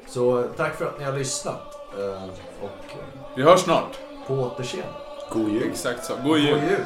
[0.07, 1.75] Så tack för att ni har lyssnat.
[1.99, 2.23] eh,
[2.61, 2.97] Och
[3.35, 3.97] Vi hörs snart.
[4.27, 4.93] på återseende.
[5.33, 5.63] God jul.
[5.63, 6.13] Exakt så.
[6.23, 6.59] God jul.
[6.59, 6.85] God jul.